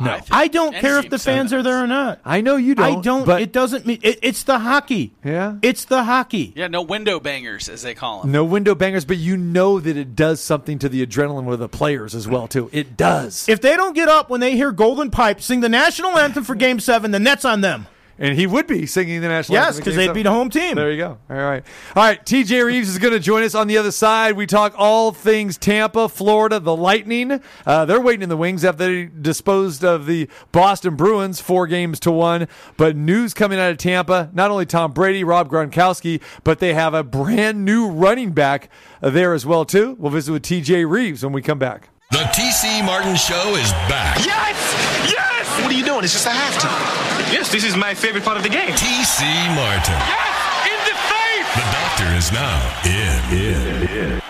[0.00, 0.12] no.
[0.12, 2.20] I I don't care if the fans are there or not.
[2.24, 2.98] I know you don't.
[2.98, 3.26] I don't.
[3.26, 5.12] But it doesn't mean it, it's the hockey.
[5.24, 5.56] Yeah.
[5.62, 6.52] it's the hockey.
[6.56, 8.32] Yeah, no window bangers as they call them.
[8.32, 11.68] no window bangers, but you know that it does something to the adrenaline with the
[11.68, 12.70] players as well too.
[12.72, 13.48] It does.
[13.48, 16.54] If they don't get up when they hear Golden Pipe sing the national anthem for
[16.54, 17.86] Game Seven, then that's on them.
[18.20, 20.14] And he would be singing the national Yes, anthem in because game they'd seven.
[20.14, 20.74] be the home team.
[20.74, 21.18] There you go.
[21.30, 21.62] All right.
[21.94, 22.24] All right.
[22.26, 24.36] TJ Rives is going to join us on the other side.
[24.36, 27.40] We talk all things Tampa, Florida, the Lightning.
[27.64, 32.00] Uh, they're waiting in the wings after they disposed of the Boston Bruins four games
[32.00, 32.48] to one.
[32.76, 36.94] But news coming out of Tampa not only Tom Brady, Rob Gronkowski, but they have
[36.94, 38.68] a brand new running back
[39.00, 39.94] there as well, too.
[39.98, 41.90] We'll visit with TJ Rives when we come back.
[42.10, 44.24] The TC Martin Show is back.
[44.26, 45.12] Yes!
[45.12, 45.27] Yes!
[45.62, 46.04] What are you doing?
[46.04, 47.32] It's just a halftime.
[47.32, 48.70] Yes, this is my favorite part of the game.
[48.70, 49.22] TC
[49.54, 49.94] Martin.
[49.94, 50.38] Yes!
[50.66, 51.50] In the face!
[51.54, 53.18] The doctor is now in.
[53.38, 54.22] in.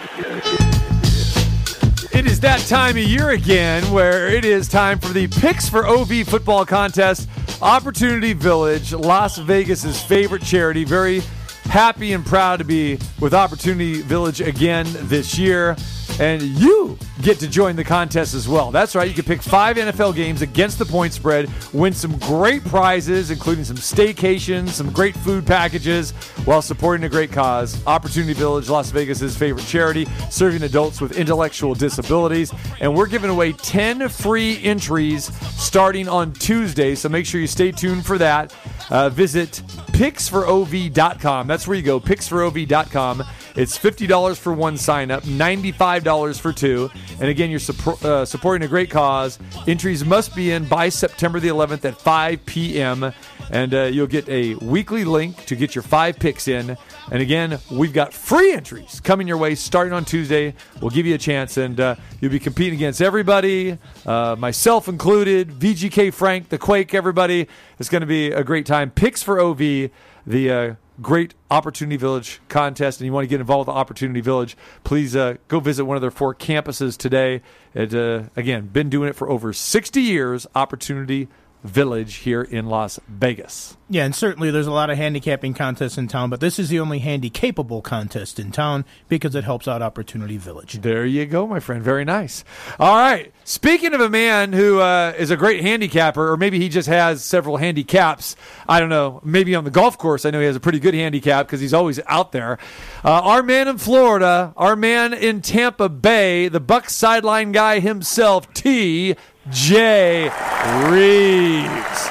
[2.18, 5.86] It is that time of year again where it is time for the Picks for
[5.86, 7.28] OV football contest.
[7.62, 10.84] Opportunity Village, Las Vegas's favorite charity.
[10.84, 11.20] Very
[11.64, 15.76] happy and proud to be with Opportunity Village again this year.
[16.20, 18.70] And you get to join the contest as well.
[18.70, 19.08] That's right.
[19.08, 23.64] You can pick five NFL games against the point spread, win some great prizes, including
[23.64, 26.10] some staycations, some great food packages,
[26.44, 27.84] while supporting a great cause.
[27.86, 32.52] Opportunity Village, Las Vegas's favorite charity, serving adults with intellectual disabilities.
[32.80, 36.94] And we're giving away 10 free entries starting on Tuesday.
[36.94, 38.54] So make sure you stay tuned for that.
[38.90, 41.46] Uh, visit picksforov.com.
[41.46, 43.24] That's where you go, picksforov.com.
[43.58, 46.88] It's $50 for one sign up, $95 for two.
[47.18, 49.36] And again, you're suppro- uh, supporting a great cause.
[49.66, 53.12] Entries must be in by September the 11th at 5 p.m.
[53.50, 56.76] And uh, you'll get a weekly link to get your five picks in.
[57.10, 60.54] And again, we've got free entries coming your way starting on Tuesday.
[60.80, 65.48] We'll give you a chance, and uh, you'll be competing against everybody, uh, myself included,
[65.48, 67.48] VGK Frank, the Quake, everybody.
[67.80, 68.92] It's going to be a great time.
[68.92, 73.68] Picks for OV, the uh, great Opportunity Village contest, and you want to get involved
[73.68, 77.42] with Opportunity Village, please uh, go visit one of their four campuses today.
[77.74, 81.28] It, uh, again, been doing it for over 60 years, Opportunity
[81.64, 83.76] Village here in Las Vegas.
[83.90, 86.78] Yeah, and certainly there's a lot of handicapping contests in town, but this is the
[86.78, 90.74] only handy-capable contest in town because it helps out Opportunity Village.
[90.74, 91.82] There you go, my friend.
[91.82, 92.44] Very nice.
[92.78, 93.32] All right.
[93.44, 97.24] Speaking of a man who uh, is a great handicapper, or maybe he just has
[97.24, 98.36] several handicaps.
[98.68, 99.20] I don't know.
[99.24, 101.74] Maybe on the golf course, I know he has a pretty good handicap because he's
[101.74, 102.58] always out there.
[103.04, 108.52] Uh, our man in Florida, our man in Tampa Bay, the Buck sideline guy himself,
[108.52, 109.16] T.
[109.50, 110.28] J.
[110.28, 112.08] Rives.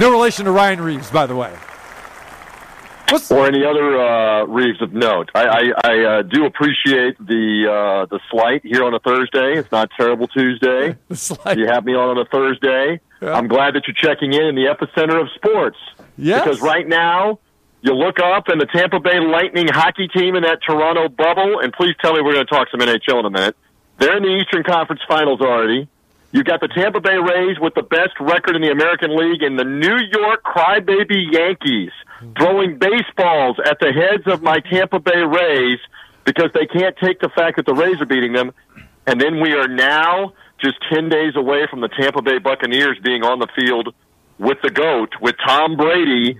[0.00, 1.54] No relation to Ryan Reaves, by the way.
[3.30, 5.30] or any other uh, Reeves of note.
[5.34, 9.58] I, I, I uh, do appreciate the uh, the slight here on a Thursday.
[9.58, 10.96] It's not terrible Tuesday.
[11.56, 13.00] You have me on on a Thursday.
[13.22, 15.78] I'm glad that you're checking in in the epicenter of sports.
[16.18, 16.44] Yes.
[16.44, 17.38] Because right now,
[17.80, 21.72] you look up and the Tampa Bay Lightning hockey team in that Toronto bubble, and
[21.72, 23.56] please tell me we're going to talk some NHL in a minute.
[23.98, 25.88] They're in the Eastern Conference Finals already.
[26.32, 29.58] You've got the Tampa Bay Rays with the best record in the American League, and
[29.58, 31.92] the New York Crybaby Yankees
[32.38, 35.78] throwing baseballs at the heads of my Tampa Bay Rays
[36.24, 38.52] because they can't take the fact that the Rays are beating them.
[39.06, 43.22] And then we are now just 10 days away from the Tampa Bay Buccaneers being
[43.22, 43.94] on the field
[44.38, 46.38] with the GOAT, with Tom Brady,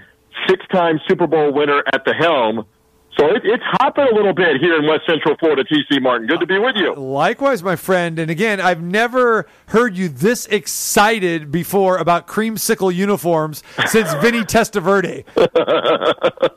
[0.48, 2.66] six time Super Bowl winner at the helm.
[3.18, 6.26] So it, it's hopping a little bit here in West Central Florida, TC Martin.
[6.26, 6.94] Good to be with you.
[6.94, 8.18] Likewise, my friend.
[8.18, 15.24] And again, I've never heard you this excited before about creamsicle uniforms since Vinny Testaverde.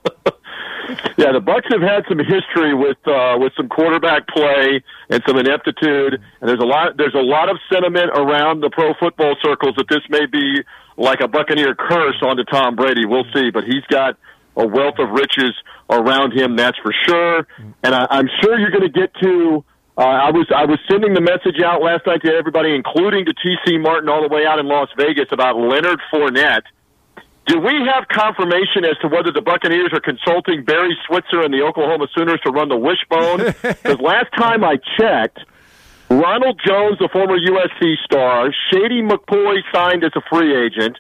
[1.18, 5.38] Yeah, the Bucks have had some history with uh, with some quarterback play and some
[5.38, 9.76] ineptitude, and there's a lot there's a lot of sentiment around the pro football circles
[9.78, 10.64] that this may be
[10.98, 13.06] like a Buccaneer curse onto Tom Brady.
[13.06, 14.18] We'll see, but he's got
[14.56, 15.54] a wealth of riches
[15.90, 17.48] around him, that's for sure.
[17.84, 19.64] And I, I'm sure you're going to get to.
[19.98, 23.34] Uh, I was I was sending the message out last night to everybody, including to
[23.34, 26.64] TC Martin all the way out in Las Vegas about Leonard Fournette.
[27.48, 31.64] Do we have confirmation as to whether the Buccaneers are consulting Barry Switzer and the
[31.64, 33.54] Oklahoma Sooners to run the wishbone?
[33.62, 35.40] Because last time I checked,
[36.10, 40.98] Ronald Jones, the former USC star, Shady McCoy signed as a free agent.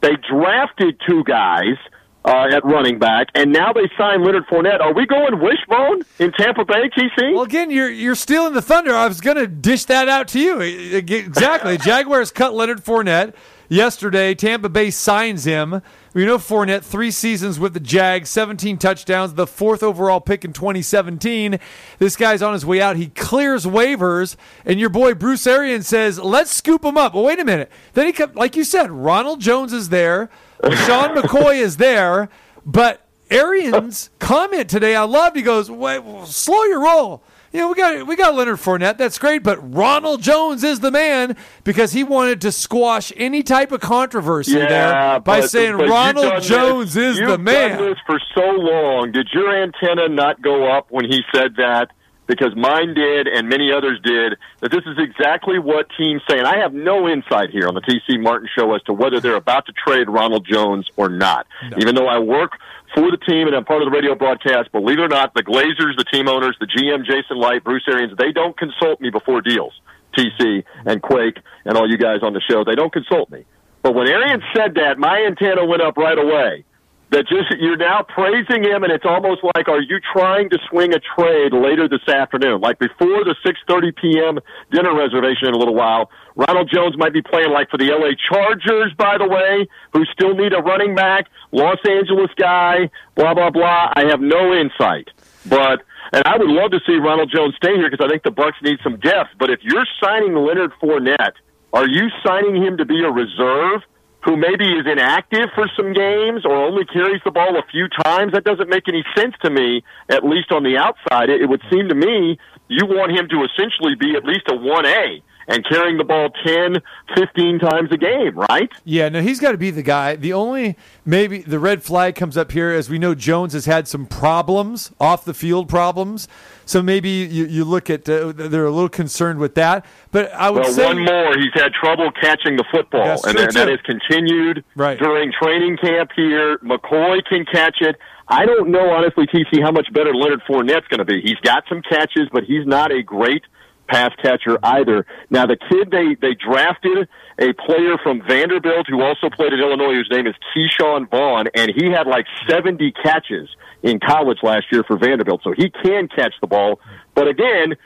[0.00, 1.76] They drafted two guys
[2.24, 4.80] uh, at running back, and now they signed Leonard Fournette.
[4.80, 7.32] Are we going wishbone in Tampa Bay, TC?
[7.32, 8.94] Well, again, you're you're stealing the thunder.
[8.94, 10.60] I was going to dish that out to you.
[10.60, 11.78] Exactly.
[11.84, 13.34] Jaguars cut Leonard Fournette
[13.70, 14.34] yesterday.
[14.34, 15.80] Tampa Bay signs him.
[16.12, 20.52] We know Fournette, three seasons with the Jags, 17 touchdowns, the fourth overall pick in
[20.52, 21.58] 2017.
[22.00, 22.96] This guy's on his way out.
[22.96, 27.14] He clears waivers, and your boy Bruce Arians says, let's scoop him up.
[27.14, 27.70] Well, wait a minute.
[27.94, 30.28] Then he come, like you said, Ronald Jones is there.
[30.64, 32.28] Sean McCoy is there,
[32.66, 35.36] but Arians' comment today, I loved.
[35.36, 38.96] He goes, "Wait, slow your roll." You know, we got we got Leonard Fournette.
[38.96, 41.34] That's great, but Ronald Jones is the man
[41.64, 45.88] because he wanted to squash any type of controversy Yeah, there by but- saying but
[45.88, 47.78] Ronald Jones this- is you've the done man.
[47.82, 49.10] this for so long.
[49.12, 51.90] Did your antenna not go up when he said that?
[52.30, 54.38] Because mine did, and many others did.
[54.60, 57.80] That this is exactly what teams say, and I have no insight here on the
[57.80, 61.48] TC Martin show as to whether they're about to trade Ronald Jones or not.
[61.78, 62.52] Even though I work
[62.94, 65.42] for the team and I'm part of the radio broadcast, believe it or not, the
[65.42, 69.40] Glazers, the team owners, the GM Jason Licht, Bruce Arians, they don't consult me before
[69.40, 69.72] deals.
[70.16, 73.44] TC and Quake and all you guys on the show, they don't consult me.
[73.82, 76.64] But when Arians said that, my antenna went up right away.
[77.10, 80.94] That just you're now praising him, and it's almost like, are you trying to swing
[80.94, 84.38] a trade later this afternoon, like before the 6:30 p.m.
[84.70, 86.08] dinner reservation in a little while?
[86.36, 90.34] Ronald Jones might be playing like for the LA Chargers, by the way, who still
[90.34, 93.92] need a running back, Los Angeles guy, blah blah blah.
[93.96, 95.08] I have no insight,
[95.46, 95.82] but
[96.12, 98.56] and I would love to see Ronald Jones stay here because I think the Bucks
[98.62, 99.30] need some depth.
[99.38, 101.34] But if you're signing Leonard Fournette,
[101.72, 103.82] are you signing him to be a reserve
[104.22, 108.32] who maybe is inactive for some games or only carries the ball a few times?
[108.32, 111.30] That doesn't make any sense to me, at least on the outside.
[111.30, 114.52] It, it would seem to me you want him to essentially be at least a
[114.52, 116.76] 1A and carrying the ball 10,
[117.16, 118.70] 15 times a game, right?
[118.84, 120.16] Yeah, no, he's got to be the guy.
[120.16, 123.88] The only maybe the red flag comes up here as we know Jones has had
[123.88, 126.28] some problems off the field problems.
[126.64, 129.84] So maybe you, you look at uh, they're a little concerned with that.
[130.12, 131.36] But I would well, say one more.
[131.36, 134.98] He's had trouble catching the football, That's and that, that has continued Right.
[134.98, 136.58] during training camp here.
[136.58, 137.96] McCoy can catch it.
[138.28, 141.20] I don't know, honestly, TC, how much better Leonard Fournette's going to be.
[141.20, 143.42] He's got some catches, but he's not a great
[143.90, 145.06] pass catcher either.
[145.30, 149.94] Now, the kid they they drafted a player from Vanderbilt who also played at Illinois,
[149.94, 153.48] whose name is Ke'Shawn Vaughn, and he had like 70 catches
[153.82, 156.80] in college last year for Vanderbilt, so he can catch the ball.
[157.14, 157.76] But again,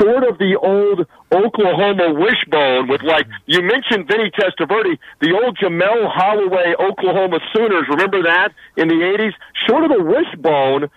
[0.00, 6.10] short of the old Oklahoma wishbone with like you mentioned Vinny Testaverde, the old Jamelle
[6.10, 7.84] Holieway Oklahoma Sooners.
[7.88, 9.32] Remember that in the '80s?
[9.68, 10.90] Short of the wishbone,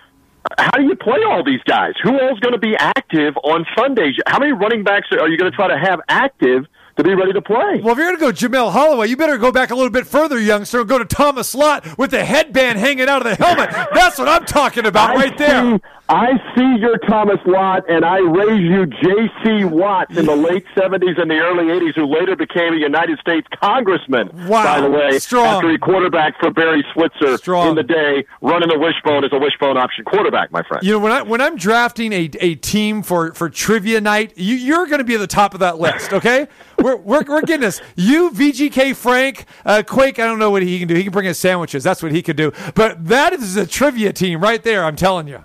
[0.57, 1.93] how do you play all these guys?
[2.03, 4.15] Who is going to be active on Sundays?
[4.27, 6.65] How many running backs are you going to try to have active
[6.97, 7.81] to be ready to play?
[7.83, 10.07] Well, if you're going to go Jamelle Holieway, you better go back a little bit
[10.07, 13.69] further, youngster, and go to Thomas Lott with the headband hanging out of the helmet.
[13.93, 15.77] That's what I'm talking about I right there.
[15.77, 19.63] see- I see your Thomas Watt, and I raise you J.C.
[19.65, 23.47] Watts in the late 70s and the early 80s, who later became a United States
[23.59, 24.63] congressman, Wow.
[24.65, 25.47] by the way, Strong.
[25.47, 27.69] after he quarterbacked for Barry Switzer Strong.
[27.69, 30.85] in the day, running the wishbone as a wishbone option quarterback, my friend.
[30.85, 34.53] You know, when I when I'm drafting a, a team for, for trivia night, you,
[34.55, 36.13] you're going to be at the top of that list.
[36.13, 36.47] Okay,
[36.83, 37.81] we're, we're we're getting this.
[37.95, 40.19] You, VGK, Frank, uh, Quake.
[40.19, 40.93] I don't know what he can do.
[40.93, 41.83] He can bring us sandwiches.
[41.83, 42.51] That's what he could do.
[42.75, 44.83] But that is a trivia team right there.
[44.85, 45.43] I'm telling you.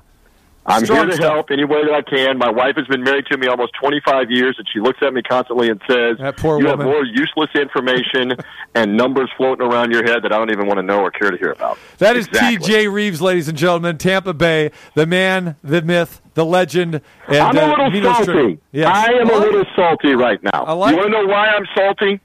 [0.66, 2.36] I'm Strong here to help any way that I can.
[2.36, 5.22] My wife has been married to me almost 25 years, and she looks at me
[5.22, 6.86] constantly and says, That poor "You woman.
[6.86, 8.36] have more useless information
[8.74, 11.30] and numbers floating around your head that I don't even want to know or care
[11.30, 12.58] to hear about." That is Exactly.
[12.58, 12.88] T.J.
[12.88, 17.00] Rives, ladies and gentlemen, Tampa Bay, the man, the myth, the legend.
[17.26, 18.58] And, I'm a uh, little Nino salty.
[18.72, 18.88] Yes.
[18.94, 20.74] I am a little salty right now.
[20.74, 22.20] Like you want to know why I'm salty?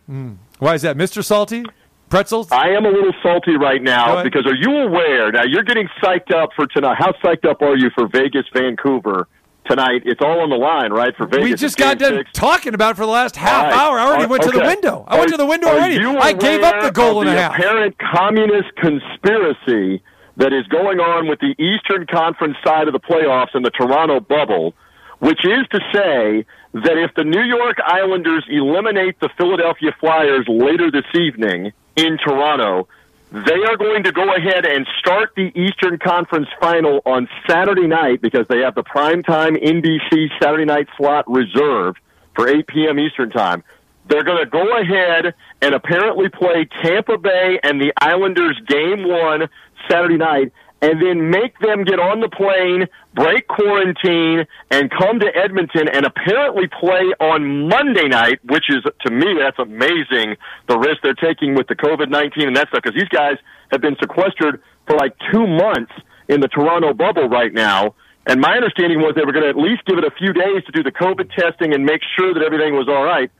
[0.59, 1.23] Why is that, Mr.
[1.23, 1.65] Salty?
[2.09, 2.51] Pretzels?
[2.51, 5.31] I am a little salty right now because are you aware?
[5.31, 6.97] Now you're getting psyched up for tonight.
[6.97, 9.27] How psyched up are you for Vegas, Vancouver
[9.65, 10.03] tonight?
[10.05, 11.15] It's all on the line, right?
[11.17, 12.31] For Vegas, we just got done six.
[12.33, 13.73] talking about it for the last half right.
[13.73, 13.99] hour.
[13.99, 15.03] I already Are- went to the window.
[15.07, 15.97] I went to the window already.
[15.97, 17.55] I gave up the goal and a half.
[17.55, 20.03] Apparent communist conspiracy
[20.37, 24.19] that is going on with the Eastern Conference side of the playoffs and the Toronto
[24.19, 24.73] bubble,
[25.19, 30.91] which is to say that if the New York Islanders eliminate the Philadelphia Flyers later
[30.91, 32.87] this evening in Toronto,
[33.31, 38.21] they are going to go ahead and start the Eastern Conference final on Saturday night
[38.21, 41.99] because they have the primetime NBC Saturday night slot reserved
[42.35, 42.99] for 8 p.m.
[42.99, 43.63] Eastern Time.
[44.07, 49.49] They're going to go ahead and apparently play Tampa Bay and the Islanders game one
[49.89, 50.53] Saturday night
[50.85, 56.05] and then make them get on the plane, break quarantine, and come to Edmonton and
[56.05, 60.37] apparently play on Monday night, which is, to me, that's amazing,
[60.69, 63.37] the risk they're taking with the COVID 19 and that stuff, because these guys
[63.71, 65.91] have been sequestered for like two months
[66.29, 67.95] in the Toronto bubble right now.
[68.27, 70.63] And my understanding was they were going to at least give it a few days
[70.65, 73.31] to do the COVID testing and make sure that everything was all right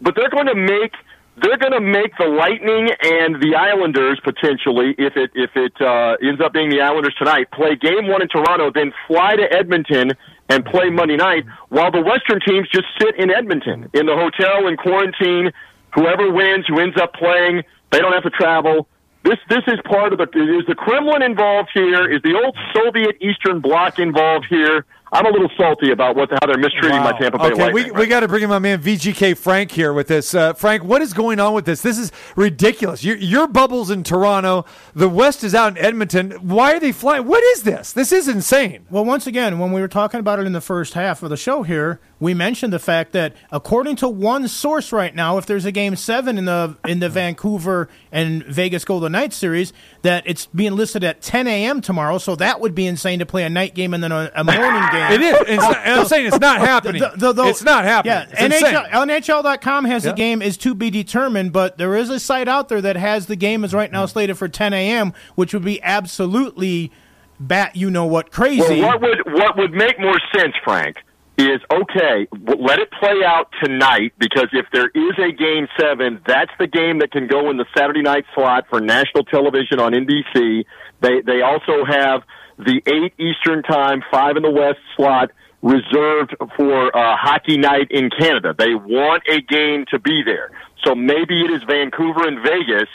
[0.00, 0.92] but they're going to make
[1.36, 6.16] they're going to make the Lightning and the Islanders potentially, if it if it uh,
[6.22, 10.12] ends up being the Islanders tonight, play Game One in Toronto, then fly to Edmonton
[10.48, 14.68] and play Monday night, while the Western teams just sit in Edmonton in the hotel
[14.68, 15.50] in quarantine.
[15.94, 18.88] Whoever wins, who ends up playing, they don't have to travel.
[19.24, 22.10] This this is part of the is the Kremlin involved here?
[22.10, 24.84] Is the old Soviet Eastern Bloc involved here?
[25.14, 27.84] I'm a little salty about what how they're mistreating my Tampa Bay okay, Lightning.
[27.84, 30.34] we, we got to bring in my man VGK Frank here with this.
[30.34, 31.82] Uh, Frank, what is going on with this?
[31.82, 33.04] This is ridiculous.
[33.04, 34.64] Your, your bubble's in Toronto.
[34.92, 36.32] The West is out in Edmonton.
[36.32, 37.28] Why are they flying?
[37.28, 37.92] What is this?
[37.92, 38.86] This is insane.
[38.90, 41.36] Well, once again, when we were talking about it in the first half of the
[41.36, 45.64] show here, we mentioned the fact that according to one source right now, if there's
[45.64, 50.46] a game seven in the in the Vancouver and Vegas Golden Knights series, that it's
[50.46, 51.80] being listed at 10 a.m.
[51.80, 52.18] tomorrow.
[52.18, 54.82] So that would be insane to play a night game and then a, a morning
[54.90, 55.03] game.
[55.12, 55.36] It is.
[55.40, 57.00] It's not, and I'm saying it's not happening.
[57.00, 58.14] The- the- the- it's not happening.
[58.14, 58.62] Yeah, It's.
[58.62, 60.10] NHL, NHL.com has Yeah.
[60.12, 63.26] the game is to be determined, but there is a site out there that has
[63.26, 64.12] the game is right now mm-hmm.
[64.12, 66.92] slated for 10 a.m., which would be absolutely
[67.40, 68.80] bat you know what crazy.
[68.80, 70.98] Well, what would what would make more sense, Frank,
[71.36, 72.28] is okay.
[72.58, 77.00] Let it play out tonight because if there is a game seven, that's the game
[77.00, 80.64] that can go in the Saturday night slot for national television on NBC.
[81.00, 82.22] They they also have
[82.58, 85.30] the eight Eastern time, five in the West slot
[85.62, 88.54] reserved for uh, hockey night in Canada.
[88.56, 90.50] They want a game to be there,
[90.84, 92.88] so maybe it is Vancouver and Vegas.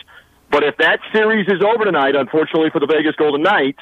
[0.51, 3.81] But if that series is over tonight, unfortunately for the Vegas Golden Knights,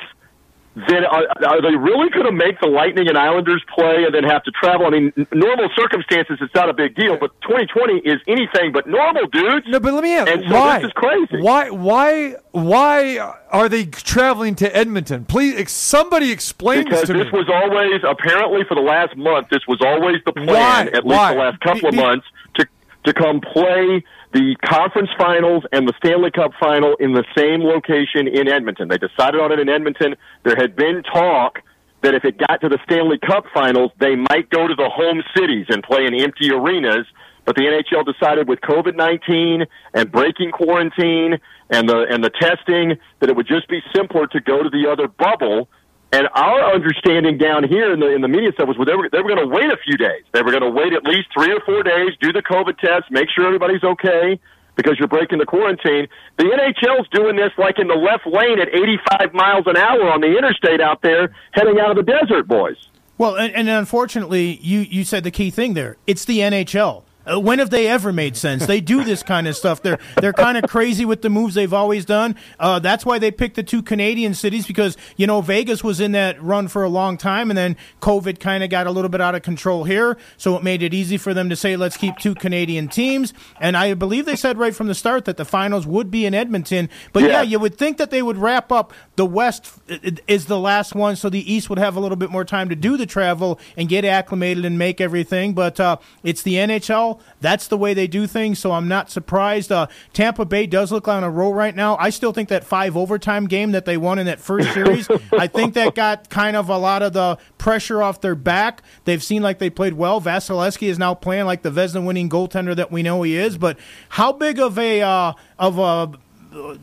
[0.88, 4.24] then are, are they really going to make the Lightning and Islanders play and then
[4.24, 4.86] have to travel?
[4.86, 9.26] I mean, normal circumstances, it's not a big deal, but 2020 is anything but normal,
[9.28, 9.66] dudes.
[9.68, 10.30] No, but let me ask.
[10.30, 10.78] And so why?
[10.80, 11.42] this is crazy.
[11.42, 11.70] Why?
[11.72, 12.36] Why?
[12.52, 13.18] Why
[13.50, 15.26] are they traveling to Edmonton?
[15.26, 17.40] Please, somebody explain Because this to this me.
[17.40, 20.82] was always, apparently for the last month, this was always the plan, Why?
[20.94, 21.34] at least Why?
[21.34, 22.68] the last couple Be- of months, to,
[23.06, 24.04] to come play
[24.38, 28.88] the conference finals and the Stanley Cup final in the same location in Edmonton.
[28.88, 30.16] They decided on it in Edmonton.
[30.44, 31.64] There had been talk
[32.04, 35.24] that if it got to the Stanley Cup finals, they might go to the home
[35.36, 37.08] cities and play in empty arenas.
[37.46, 39.66] But the NHL decided with COVID nineteen
[39.96, 41.40] and breaking quarantine
[41.72, 44.88] and the and the testing that it would just be simpler to go to the
[44.88, 45.68] other bubble.
[46.12, 49.10] And our understanding down here in the in the media stuff was well, they were
[49.12, 50.24] they were going to wait a few days.
[50.32, 53.12] They were going to wait at least three or four days, do the COVID test,
[53.12, 54.40] make sure everybody's okay
[54.78, 56.08] because you're breaking the quarantine.
[56.38, 60.22] The NHL's doing this like in the left lane at 85 miles an hour on
[60.22, 62.78] the interstate out there, heading out of the desert, boys.
[63.18, 65.98] Well, and, and unfortunately, you, you said the key thing there.
[66.06, 67.04] It's the NHL.
[67.30, 68.66] Uh, when have they ever made sense?
[68.66, 69.82] They do this kind of stuff.
[69.82, 72.36] They're they're kind of crazy with the moves they've always done.
[72.60, 76.14] Uh, that's why they picked the two Canadian cities because you know Vegas was in
[76.14, 79.22] that run for a long time, and then COVID kind of got a little bit
[79.22, 82.18] out of control here, so it made it easy for them to say let's keep
[82.18, 83.34] two Canadian teams.
[83.60, 86.34] And I believe they said right from the start that the finals would be in
[86.34, 86.90] Edmonton.
[87.14, 87.42] But yeah, Yeah.
[87.44, 90.96] you would think that they would wrap up the West i- i- is the last
[90.96, 93.60] one, so the East would have a little bit more time to do the travel
[93.76, 95.54] and get acclimated and make everything.
[95.54, 97.17] But uh, it's the NHL.
[97.42, 99.72] That's the way they do things, so I'm not surprised.
[99.72, 101.98] Uh, Tampa Bay does look on a roll right now.
[101.98, 105.48] I still think that five overtime game that they won in that first series, I
[105.48, 108.82] think that got kind of a lot of the pressure off their back.
[109.06, 110.22] They've seen like they played well.
[110.22, 113.58] Vasilevskiy is now playing like the Vezina winning goaltender that we know he is.
[113.58, 113.78] But
[114.10, 116.12] how big of a uh, of a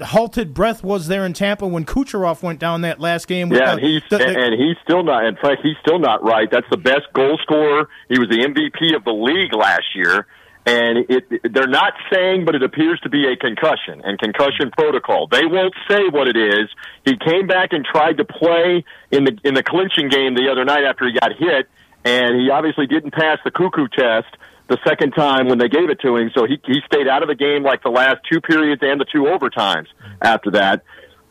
[0.02, 3.52] halted breath was there in Tampa when Kucherov went down that last game.
[3.52, 5.24] Yeah, and he's the- the- and, and he's still not.
[5.24, 6.50] In fact, he's still not right.
[6.50, 7.88] That's the best goal scorer.
[8.08, 10.26] He was the MVP of the league last year,
[10.66, 15.26] and it they're not saying, but it appears to be a concussion and concussion protocol.
[15.26, 16.68] They won't say what it is.
[17.04, 20.64] He came back and tried to play in the in the clinching game the other
[20.64, 21.68] night after he got hit,
[22.04, 24.36] and he obviously didn't pass the cuckoo test
[24.68, 26.30] the second time when they gave it to him.
[26.34, 29.04] So he he stayed out of the game like the last two periods and the
[29.04, 29.86] two overtimes
[30.22, 30.82] after that.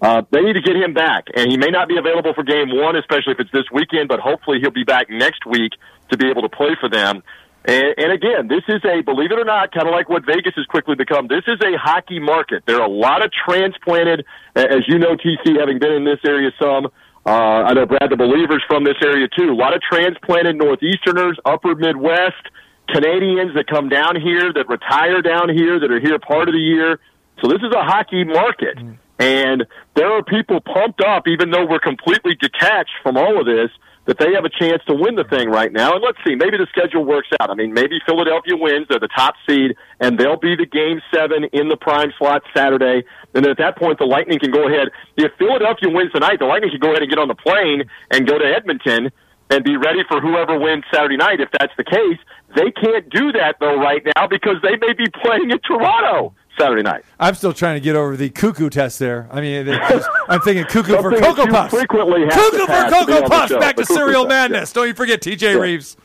[0.01, 2.67] Uh, they need to get him back, and he may not be available for game
[2.75, 4.09] one, especially if it's this weekend.
[4.09, 5.71] But hopefully, he'll be back next week
[6.09, 7.23] to be able to play for them.
[7.65, 10.53] And, and again, this is a believe it or not, kind of like what Vegas
[10.57, 11.27] has quickly become.
[11.27, 12.63] This is a hockey market.
[12.67, 14.25] There are a lot of transplanted,
[14.55, 16.87] as you know, TC, having been in this area some.
[17.25, 19.51] Uh, I know Brad, the believers from this area too.
[19.51, 22.43] A lot of transplanted Northeasterners, Upper Midwest,
[22.89, 26.59] Canadians that come down here, that retire down here, that are here part of the
[26.59, 26.99] year.
[27.41, 28.77] So this is a hockey market.
[28.77, 28.97] Mm.
[29.19, 29.65] And
[29.95, 33.69] there are people pumped up, even though we're completely detached from all of this,
[34.05, 35.93] that they have a chance to win the thing right now.
[35.93, 37.49] And let's see, maybe the schedule works out.
[37.49, 38.87] I mean, maybe Philadelphia wins.
[38.89, 43.03] They're the top seed, and they'll be the game seven in the prime slot Saturday.
[43.33, 44.89] And then at that point, the Lightning can go ahead.
[45.15, 48.27] If Philadelphia wins tonight, the Lightning can go ahead and get on the plane and
[48.27, 49.09] go to Edmonton
[49.53, 52.17] and be ready for whoever wins Saturday night if that's the case.
[52.55, 56.83] They can't do that, though, right now because they may be playing in Toronto Saturday
[56.83, 57.03] night.
[57.19, 59.27] I'm still trying to get over the cuckoo test there.
[59.31, 61.73] I mean, just- I'm thinking cuckoo for Cocoa Puffs.
[61.73, 63.51] frequently Cuckoo for have to be on Cocoa Puffs.
[63.51, 63.59] show.
[63.59, 64.71] Back The to Serial Madness.
[64.73, 65.59] Don't you forget TJ Yeah.
[65.59, 65.97] Rives.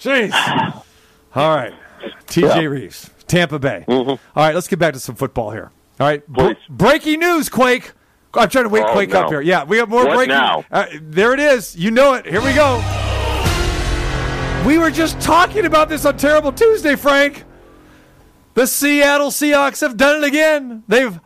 [0.00, 0.32] Jeez.
[1.34, 1.74] All right.
[2.28, 2.68] TJ Yeah.
[2.68, 3.84] Rives, Tampa Bay.
[3.88, 4.10] Mm-hmm.
[4.10, 5.70] All right, let's get back to some football here.
[6.00, 6.26] All right.
[6.28, 7.92] Br- breaking news, Quake.
[8.38, 9.20] I'm trying to wake Oh, Quake no.
[9.22, 9.40] up here.
[9.40, 10.34] Yeah, we have more What breaking.
[10.34, 10.64] now?
[10.70, 11.76] Uh, there it is.
[11.76, 12.24] You know it.
[12.26, 12.76] Here we go.
[14.66, 17.44] We were just talking about this on Terrible Tuesday, Frank.
[18.54, 20.82] The Seattle Seahawks have done it again.
[20.88, 21.18] They've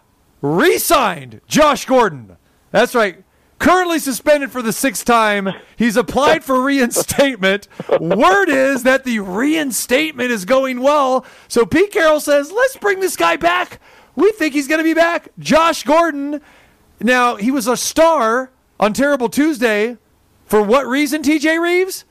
[0.43, 2.37] re signed Josh Gordon.
[2.71, 3.25] That's right.
[3.59, 5.49] Currently suspended for the sixth time.
[5.77, 7.69] He's applied for reinstatement.
[8.01, 11.25] Word is that the reinstatement is going well.
[11.49, 13.81] So Pete Carroll says, let's bring this guy back.
[14.15, 15.29] We think he's going to be back.
[15.39, 16.41] Josh Gordon.
[17.03, 19.97] Now, he was a star on Terrible Tuesday.
[20.47, 22.05] For what reason, TJ Rives?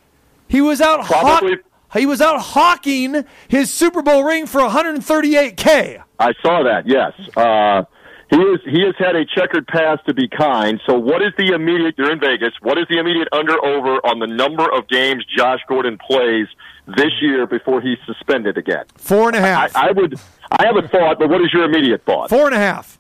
[0.48, 1.44] He was out hawk-
[1.94, 6.02] he was out hawking his Super Bowl ring for 138k.
[6.20, 6.88] I saw that.
[6.88, 7.84] Yes, uh,
[8.30, 8.60] he is.
[8.66, 10.80] He has had a checkered past to be kind.
[10.86, 11.96] So, what is the immediate?
[11.98, 12.54] You're in Vegas.
[12.62, 16.48] What is the immediate under over on the number of games Josh Gordon plays
[16.88, 18.86] this year before he's suspended again?
[18.96, 19.76] Four and a half.
[19.76, 20.18] I, I would.
[20.52, 22.30] I have a thought, but what is your immediate thought?
[22.30, 22.98] Four and a half.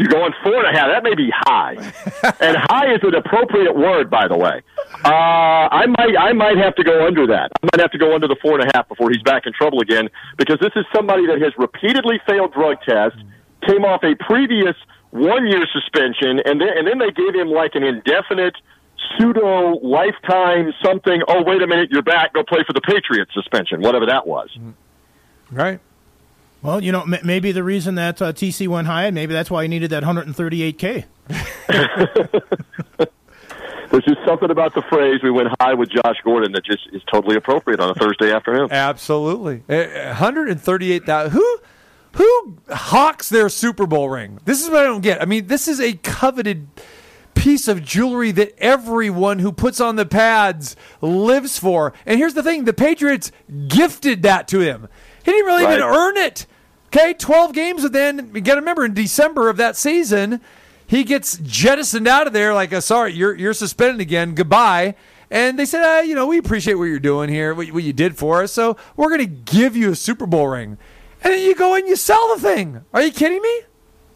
[0.00, 0.88] You're going four and a half.
[0.88, 1.76] That may be high,
[2.40, 4.62] and high is an appropriate word, by the way.
[5.04, 7.52] Uh, I might, I might have to go under that.
[7.62, 9.52] I might have to go under the four and a half before he's back in
[9.52, 13.20] trouble again, because this is somebody that has repeatedly failed drug tests,
[13.68, 14.74] came off a previous
[15.10, 18.56] one-year suspension, and then and then they gave him like an indefinite
[19.18, 21.20] pseudo lifetime something.
[21.28, 22.32] Oh, wait a minute, you're back.
[22.32, 24.48] Go play for the Patriots suspension, whatever that was.
[25.50, 25.78] Right.
[26.62, 29.50] Well, you know, m- maybe the reason that uh, TC went high, and maybe that's
[29.50, 31.04] why he needed that 138k.
[33.90, 37.02] There's just something about the phrase "we went high with Josh Gordon" that just is
[37.10, 38.68] totally appropriate on a Thursday afternoon.
[38.70, 39.62] Absolutely.
[39.68, 41.32] Uh, 138,000.
[41.32, 41.58] Who
[42.12, 44.38] who hawks their Super Bowl ring?
[44.44, 45.20] This is what I don't get.
[45.20, 46.68] I mean, this is a coveted
[47.34, 51.92] piece of jewelry that everyone who puts on the pads lives for.
[52.04, 53.32] And here's the thing, the Patriots
[53.66, 54.88] gifted that to him.
[55.24, 56.46] He didn't really even earn it.
[56.88, 60.40] Okay, 12 games and then you got to remember in December of that season,
[60.86, 64.34] he gets jettisoned out of there like, sorry, you're you're suspended again.
[64.34, 64.96] Goodbye.
[65.30, 67.92] And they said, uh, you know, we appreciate what you're doing here, what, what you
[67.92, 70.76] did for us, so we're going to give you a Super Bowl ring.
[71.22, 72.84] And then you go and you sell the thing.
[72.92, 73.60] Are you kidding me?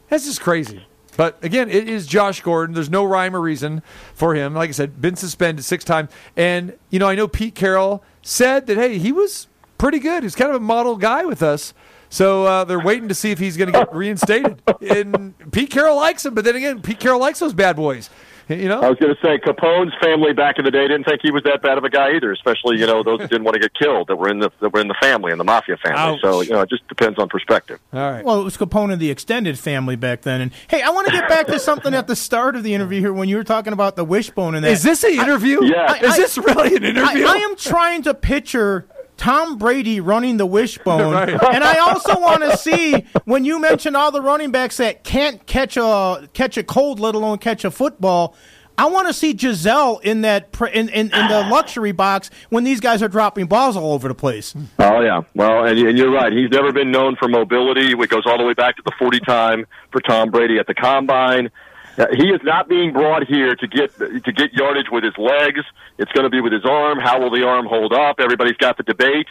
[0.09, 0.85] That's just crazy.
[1.15, 2.73] But again, it is Josh Gordon.
[2.73, 3.81] There's no rhyme or reason
[4.13, 4.53] for him.
[4.53, 6.11] Like I said, been suspended six times.
[6.35, 9.47] And, you know, I know Pete Carroll said that, hey, he was
[9.85, 10.23] pretty good.
[10.23, 11.71] He's kind of a model guy with us.
[12.09, 14.59] So uh, they're waiting to see if he's going to get reinstated.
[14.81, 18.09] And Pete Carroll likes him, but then again, Pete Carroll likes those bad boys.
[18.47, 21.21] You know, I was going to say Capone's family back in the day didn't think
[21.23, 22.31] he was that bad of a guy either.
[22.31, 24.71] Especially you know those that didn't want to get killed that were in the that
[24.71, 25.97] were in the family in the mafia family.
[25.97, 26.21] Ouch.
[26.21, 27.79] So you know it just depends on perspective.
[27.91, 28.23] All right.
[28.23, 30.41] Well, it was Capone and the extended family back then.
[30.41, 32.99] And hey, I want to get back to something at the start of the interview
[32.99, 34.71] here when you were talking about the wishbone and that.
[34.71, 35.63] Is this an interview?
[35.63, 35.95] Yeah.
[36.03, 37.25] Is this really an interview?
[37.25, 38.87] I, I am trying to picture
[39.17, 41.29] Tom Brady running the wishbone, Right.
[41.29, 45.45] and I also want to see when you mentioned all the running backs that can't
[45.45, 48.35] catch a catch a cold, let alone catch a football.
[48.77, 52.81] I want to see Gisele in that in, in, in the luxury box when these
[52.81, 54.53] guys are dropping balls all over the place.
[54.79, 56.33] Oh yeah, well, and, and you're right.
[56.33, 57.93] He's never been known for mobility.
[57.93, 60.73] It goes all the way back to the 40 time for Tom Brady at the
[60.73, 61.49] combine.
[61.95, 65.61] He is not being brought here to get to get yardage with his legs.
[65.97, 66.99] It's going to be with his arm.
[66.99, 68.19] How will the arm hold up?
[68.19, 69.27] Everybody's got the debate.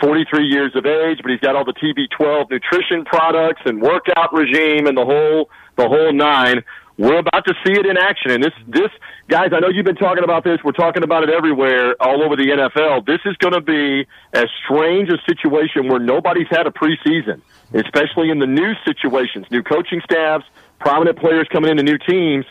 [0.00, 4.86] 43 years of age, but he's got all the TB12 nutrition products and workout regime
[4.86, 6.62] and the whole the whole nine.
[6.98, 8.90] We're about to see it in action, and this this
[9.28, 9.50] guys.
[9.52, 10.60] I know you've been talking about this.
[10.64, 13.04] We're talking about it everywhere, all over the NFL.
[13.04, 17.42] This is going to be as strange a situation where nobody's had a preseason,
[17.74, 20.46] especially in the new situations, new coaching staffs,
[20.78, 22.44] prominent players coming into new teams.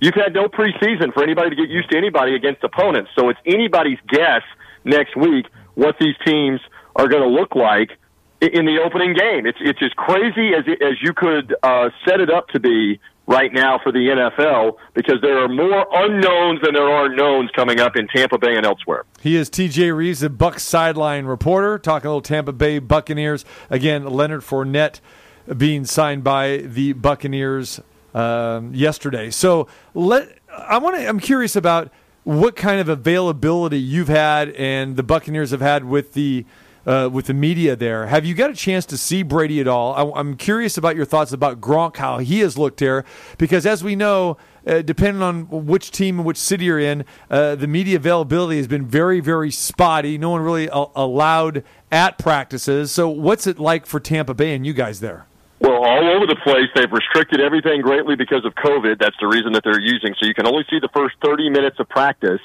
[0.00, 3.38] You've had no preseason for anybody to get used to anybody against opponents, so it's
[3.46, 4.42] anybody's guess
[4.84, 6.60] next week what these teams
[6.96, 7.90] are going to look like
[8.40, 9.46] in the opening game.
[9.46, 13.52] It's it's as crazy as as you could uh, set it up to be right
[13.52, 17.96] now for the NFL because there are more unknowns than there are knowns coming up
[17.96, 19.04] in Tampa Bay and elsewhere.
[19.20, 23.44] He is TJ Rives, the Bucks sideline reporter, talking a little Tampa Bay Buccaneers.
[23.70, 25.00] Again, Leonard Fournette
[25.56, 27.80] being signed by the Buccaneers
[28.14, 29.30] um, yesterday.
[29.30, 31.08] So let I want to.
[31.08, 31.90] I'm curious about
[32.24, 36.44] what kind of availability you've had and the Buccaneers have had with the.
[36.84, 39.94] Uh, with the media there, have you got a chance to see Brady at all?
[39.94, 43.04] I, I'm curious about your thoughts about Gronk, how he has looked here,
[43.38, 44.36] because as we know,
[44.66, 48.66] uh, depending on which team and which city you're in, uh, the media availability has
[48.66, 50.18] been very, very spotty.
[50.18, 51.62] No one really a- allowed
[51.92, 52.90] at practices.
[52.90, 55.26] So, what's it like for Tampa Bay and you guys there?
[55.82, 59.00] All over the place, they've restricted everything greatly because of COVID.
[59.00, 60.14] That's the reason that they're using.
[60.14, 62.38] So you can only see the first 30 minutes of practice.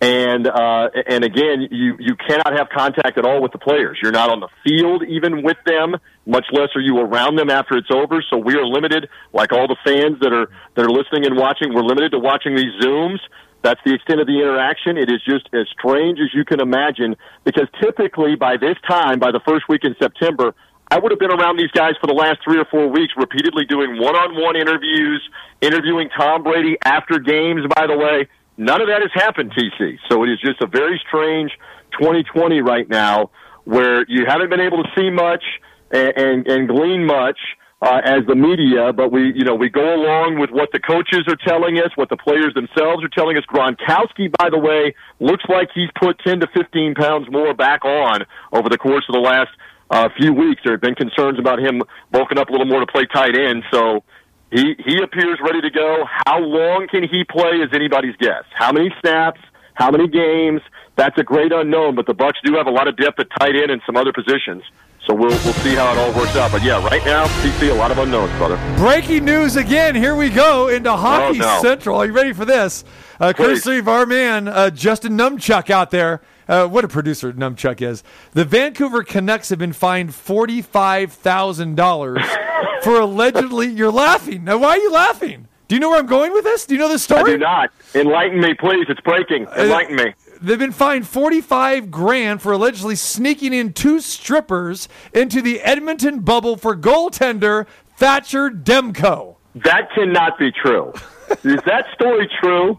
[0.00, 3.98] And, uh, and again, you, you cannot have contact at all with the players.
[4.00, 5.92] You're not on the field even with them,
[6.24, 8.24] much less are you around them after it's over.
[8.30, 11.74] So we are limited, like all the fans that are, that are listening and watching,
[11.74, 13.20] we're limited to watching these Zooms.
[13.60, 14.96] That's the extent of the interaction.
[14.96, 17.14] It is just as strange as you can imagine
[17.44, 20.54] because typically by this time, by the first week in September,
[20.90, 23.64] I would have been around these guys for the last three or four weeks, repeatedly
[23.64, 25.22] doing one-on-one interviews,
[25.60, 27.62] interviewing Tom Brady after games.
[27.76, 28.26] By the way,
[28.56, 29.98] none of that has happened, TC.
[30.10, 31.52] So it is just a very strange
[32.00, 33.30] 2020 right now,
[33.64, 35.44] where you haven't been able to see much
[35.92, 37.38] and and, and glean much.
[37.82, 41.24] Uh, as the media, but we, you know, we go along with what the coaches
[41.28, 43.44] are telling us, what the players themselves are telling us.
[43.48, 48.26] Gronkowski, by the way, looks like he's put 10 to 15 pounds more back on
[48.52, 49.48] over the course of the last
[49.90, 50.60] uh, few weeks.
[50.64, 51.82] There have been concerns about him
[52.12, 53.64] bulking up a little more to play tight end.
[53.70, 54.02] So
[54.50, 56.04] he he appears ready to go.
[56.26, 58.44] How long can he play is anybody's guess.
[58.54, 59.40] How many snaps?
[59.74, 60.60] How many games?
[60.96, 61.94] That's a great unknown.
[61.94, 64.12] But the Bucks do have a lot of depth at tight end and some other
[64.12, 64.62] positions.
[65.06, 66.52] So we'll we'll see how it all works out.
[66.52, 68.56] But yeah, right now, TC, a lot of unknowns, brother.
[68.76, 69.94] Breaking news again.
[69.94, 71.62] Here we go into Hockey Oh, no.
[71.62, 71.96] Central.
[71.98, 72.84] Are you ready for this?
[73.18, 76.20] Uh, courtesy of our man, uh, Justin Numchuck out there.
[76.50, 78.02] Uh, what a producer Numchuck is.
[78.32, 83.68] The Vancouver Canucks have been fined $45,000 for allegedly.
[83.68, 84.42] You're laughing.
[84.42, 85.46] Now, why are you laughing?
[85.68, 86.66] Do you know where I'm going with this?
[86.66, 87.34] Do you know this story?
[87.34, 87.70] I do not.
[87.94, 88.86] Enlighten me, please.
[88.88, 89.46] It's breaking.
[89.56, 90.12] Enlighten me.
[90.42, 96.56] They've been fined 45 grand for allegedly sneaking in two strippers into the Edmonton bubble
[96.56, 99.36] for goaltender Thatcher Demko.
[99.54, 100.92] That cannot be true.
[101.44, 102.76] Is that story true?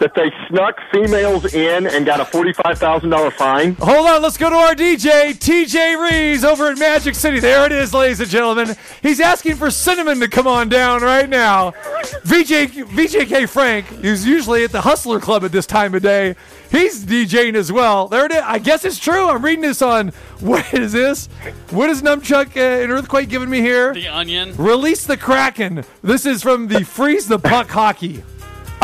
[0.00, 3.74] That they snuck females in and got a forty-five thousand dollar fine?
[3.76, 7.38] Hold on, let's go to our DJ, TJ Rives, over at Magic City.
[7.38, 8.74] There it is, ladies and gentlemen.
[9.02, 11.70] He's asking for Cinnamon to come on down right now.
[12.24, 16.34] VJ, VJK Frank, who's usually at the Hustler Club at this time of day,
[16.72, 18.08] he's DJing as well.
[18.08, 18.42] There it is.
[18.44, 19.28] I guess it's true.
[19.28, 20.08] I'm reading this on,
[20.40, 21.26] what is this?
[21.70, 23.94] What is Numchuck uh, an Earthquake giving me here?
[23.94, 24.56] The Onion.
[24.56, 25.84] Release the Kraken.
[26.02, 28.24] This is from the Freeze the Puck Hockey.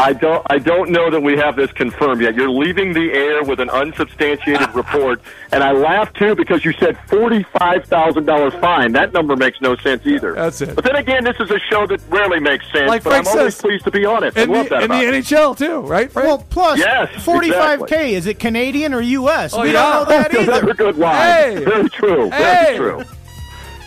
[0.01, 0.45] I don't.
[0.49, 2.35] I don't know that we have this confirmed yet.
[2.35, 5.21] You're leaving the air with an unsubstantiated report,
[5.53, 8.93] and I laugh too because you said forty-five thousand dollars fine.
[8.93, 10.33] That number makes no sense either.
[10.35, 10.75] That's it.
[10.75, 12.89] But then again, this is a show that rarely makes sense.
[12.89, 14.37] Like but Frank I'm always says, pleased to be on it.
[14.39, 15.25] I In love the, that in the it.
[15.25, 16.27] NHL too, right, Frank?
[16.27, 17.45] Well, plus Yes, 45k.
[17.47, 18.15] exactly.
[18.15, 19.53] Is it Canadian or U.S.?
[19.55, 19.73] Oh, we yeah.
[19.75, 20.71] don't know that That's either.
[20.71, 21.17] a good line.
[21.59, 21.65] Hey.
[21.65, 22.31] Very true.
[22.31, 22.77] Hey.
[22.77, 23.05] Very true.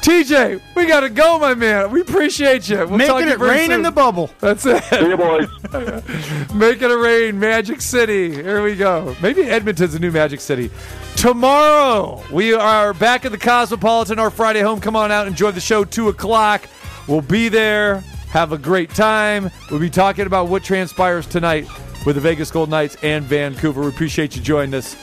[0.04, 1.90] TJ, we gotta go, my man.
[1.90, 2.76] We appreciate you.
[2.76, 4.30] We'll talk Making to you it very rain in the bubble.
[4.42, 4.84] That's it.
[4.84, 5.48] See you, boys.
[6.54, 8.34] Make it rain, Magic City.
[8.34, 9.16] Here we go.
[9.22, 10.70] Maybe Edmonton's a new Magic City.
[11.16, 14.82] Tomorrow, we are back at the Cosmopolitan, our Friday home.
[14.82, 16.68] Come on out, and enjoy the show, 2 o'clock.
[17.08, 18.02] We'll be there.
[18.32, 19.50] Have a great time.
[19.72, 21.66] We'll be talking about what transpires tonight
[22.06, 23.80] with the Vegas Gold Knights and Vancouver.
[23.80, 24.98] We appreciate you joining us.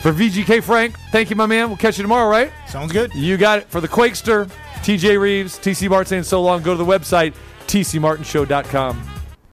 [0.00, 1.68] For VGK Frank, thank you, my man.
[1.68, 2.50] We'll catch you tomorrow, right?
[2.66, 3.12] Sounds good.
[3.14, 3.66] You got it.
[3.68, 6.62] For the Quakester, TJ Rives, TC Mart saying so long.
[6.62, 7.34] Go to the website,
[7.66, 9.19] tcmartinshow.com.